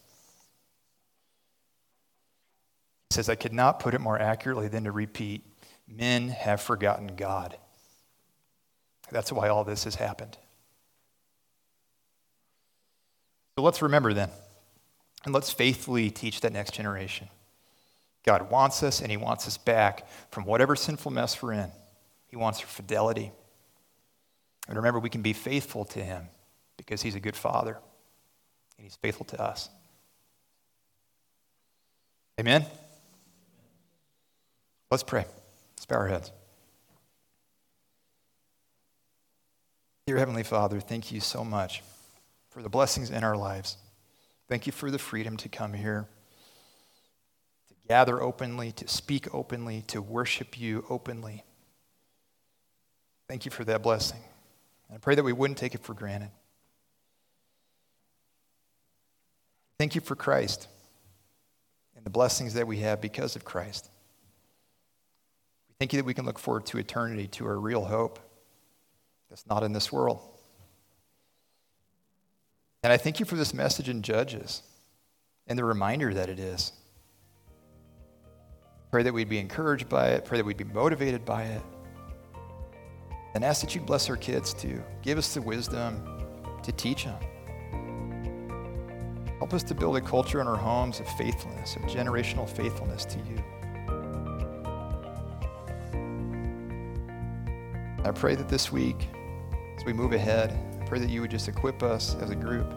He 3.10 3.14
says, 3.14 3.28
I 3.28 3.34
could 3.34 3.54
not 3.54 3.80
put 3.80 3.94
it 3.94 4.00
more 4.00 4.20
accurately 4.20 4.68
than 4.68 4.84
to 4.84 4.92
repeat 4.92 5.42
men 5.88 6.28
have 6.28 6.60
forgotten 6.60 7.16
God. 7.16 7.56
That's 9.10 9.32
why 9.32 9.48
all 9.48 9.64
this 9.64 9.84
has 9.84 9.94
happened. 9.94 10.36
So 13.56 13.62
let's 13.62 13.82
remember 13.82 14.12
then, 14.14 14.30
and 15.24 15.34
let's 15.34 15.50
faithfully 15.50 16.10
teach 16.10 16.42
that 16.42 16.52
next 16.52 16.74
generation. 16.74 17.28
God 18.24 18.50
wants 18.50 18.82
us, 18.82 19.00
and 19.00 19.10
He 19.10 19.16
wants 19.16 19.48
us 19.48 19.58
back 19.58 20.06
from 20.30 20.44
whatever 20.44 20.76
sinful 20.76 21.10
mess 21.10 21.42
we're 21.42 21.54
in. 21.54 21.70
He 22.28 22.36
wants 22.36 22.60
our 22.60 22.66
fidelity. 22.66 23.32
And 24.68 24.76
remember, 24.76 25.00
we 25.00 25.10
can 25.10 25.22
be 25.22 25.32
faithful 25.32 25.84
to 25.86 26.00
Him 26.00 26.28
because 26.76 27.02
He's 27.02 27.14
a 27.14 27.20
good 27.20 27.34
Father, 27.36 27.78
and 28.76 28.84
He's 28.84 28.96
faithful 28.96 29.26
to 29.26 29.42
us. 29.42 29.70
Amen? 32.38 32.64
Let's 34.90 35.02
pray. 35.02 35.24
Let's 35.76 35.86
bow 35.86 35.96
our 35.96 36.08
heads. 36.08 36.30
Dear 40.08 40.16
Heavenly 40.16 40.42
Father, 40.42 40.80
thank 40.80 41.12
you 41.12 41.20
so 41.20 41.44
much 41.44 41.82
for 42.48 42.62
the 42.62 42.70
blessings 42.70 43.10
in 43.10 43.24
our 43.24 43.36
lives. 43.36 43.76
Thank 44.48 44.66
you 44.66 44.72
for 44.72 44.90
the 44.90 44.98
freedom 44.98 45.36
to 45.36 45.50
come 45.50 45.74
here, 45.74 46.08
to 47.68 47.74
gather 47.86 48.22
openly, 48.22 48.72
to 48.72 48.88
speak 48.88 49.34
openly, 49.34 49.82
to 49.88 50.00
worship 50.00 50.58
you 50.58 50.86
openly. 50.88 51.44
Thank 53.28 53.44
you 53.44 53.50
for 53.50 53.64
that 53.64 53.82
blessing. 53.82 54.20
And 54.88 54.96
I 54.96 54.98
pray 54.98 55.14
that 55.14 55.22
we 55.22 55.34
wouldn't 55.34 55.58
take 55.58 55.74
it 55.74 55.82
for 55.82 55.92
granted. 55.92 56.30
Thank 59.76 59.94
you 59.94 60.00
for 60.00 60.16
Christ 60.16 60.68
and 61.94 62.02
the 62.02 62.08
blessings 62.08 62.54
that 62.54 62.66
we 62.66 62.78
have 62.78 63.02
because 63.02 63.36
of 63.36 63.44
Christ. 63.44 63.90
We 65.68 65.74
thank 65.78 65.92
you 65.92 65.98
that 65.98 66.06
we 66.06 66.14
can 66.14 66.24
look 66.24 66.38
forward 66.38 66.64
to 66.64 66.78
eternity, 66.78 67.26
to 67.26 67.44
our 67.44 67.60
real 67.60 67.84
hope 67.84 68.20
that's 69.28 69.46
not 69.46 69.62
in 69.62 69.72
this 69.72 69.92
world. 69.92 70.20
And 72.82 72.92
I 72.92 72.96
thank 72.96 73.20
you 73.20 73.26
for 73.26 73.36
this 73.36 73.52
message 73.52 73.88
in 73.88 74.02
Judges 74.02 74.62
and 75.46 75.58
the 75.58 75.64
reminder 75.64 76.14
that 76.14 76.28
it 76.28 76.38
is. 76.38 76.72
Pray 78.90 79.02
that 79.02 79.12
we'd 79.12 79.28
be 79.28 79.38
encouraged 79.38 79.88
by 79.88 80.08
it, 80.10 80.24
pray 80.24 80.38
that 80.38 80.44
we'd 80.44 80.56
be 80.56 80.64
motivated 80.64 81.24
by 81.24 81.42
it. 81.44 81.62
And 83.34 83.44
ask 83.44 83.60
that 83.60 83.74
you 83.74 83.80
bless 83.80 84.08
our 84.08 84.16
kids 84.16 84.54
too. 84.54 84.82
Give 85.02 85.18
us 85.18 85.34
the 85.34 85.42
wisdom 85.42 86.02
to 86.62 86.72
teach 86.72 87.04
them. 87.04 87.18
Help 89.38 89.52
us 89.52 89.62
to 89.64 89.74
build 89.74 89.96
a 89.96 90.00
culture 90.00 90.40
in 90.40 90.46
our 90.46 90.56
homes 90.56 91.00
of 91.00 91.08
faithfulness, 91.10 91.76
of 91.76 91.82
generational 91.82 92.48
faithfulness 92.48 93.04
to 93.04 93.18
you. 93.18 93.44
I 98.04 98.10
pray 98.12 98.34
that 98.34 98.48
this 98.48 98.72
week, 98.72 99.08
we 99.88 99.94
move 99.94 100.12
ahead, 100.12 100.52
I 100.82 100.84
pray 100.84 100.98
that 100.98 101.08
you 101.08 101.22
would 101.22 101.30
just 101.30 101.48
equip 101.48 101.82
us 101.82 102.14
as 102.20 102.28
a 102.28 102.34
group 102.34 102.68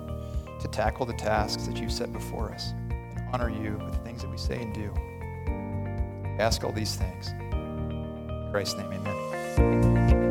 to 0.61 0.67
tackle 0.69 1.05
the 1.05 1.13
tasks 1.13 1.67
that 1.67 1.75
you've 1.75 1.91
set 1.91 2.13
before 2.13 2.53
us 2.53 2.71
and 2.89 3.21
honor 3.33 3.49
you 3.49 3.77
with 3.83 3.91
the 3.91 3.99
things 3.99 4.21
that 4.21 4.31
we 4.31 4.37
say 4.37 4.61
and 4.61 4.73
do. 4.73 4.93
ask 6.39 6.63
all 6.63 6.71
these 6.71 6.95
things. 6.95 7.27
In 7.27 8.47
Christ's 8.53 8.77
name, 8.77 8.93
amen. 8.93 10.30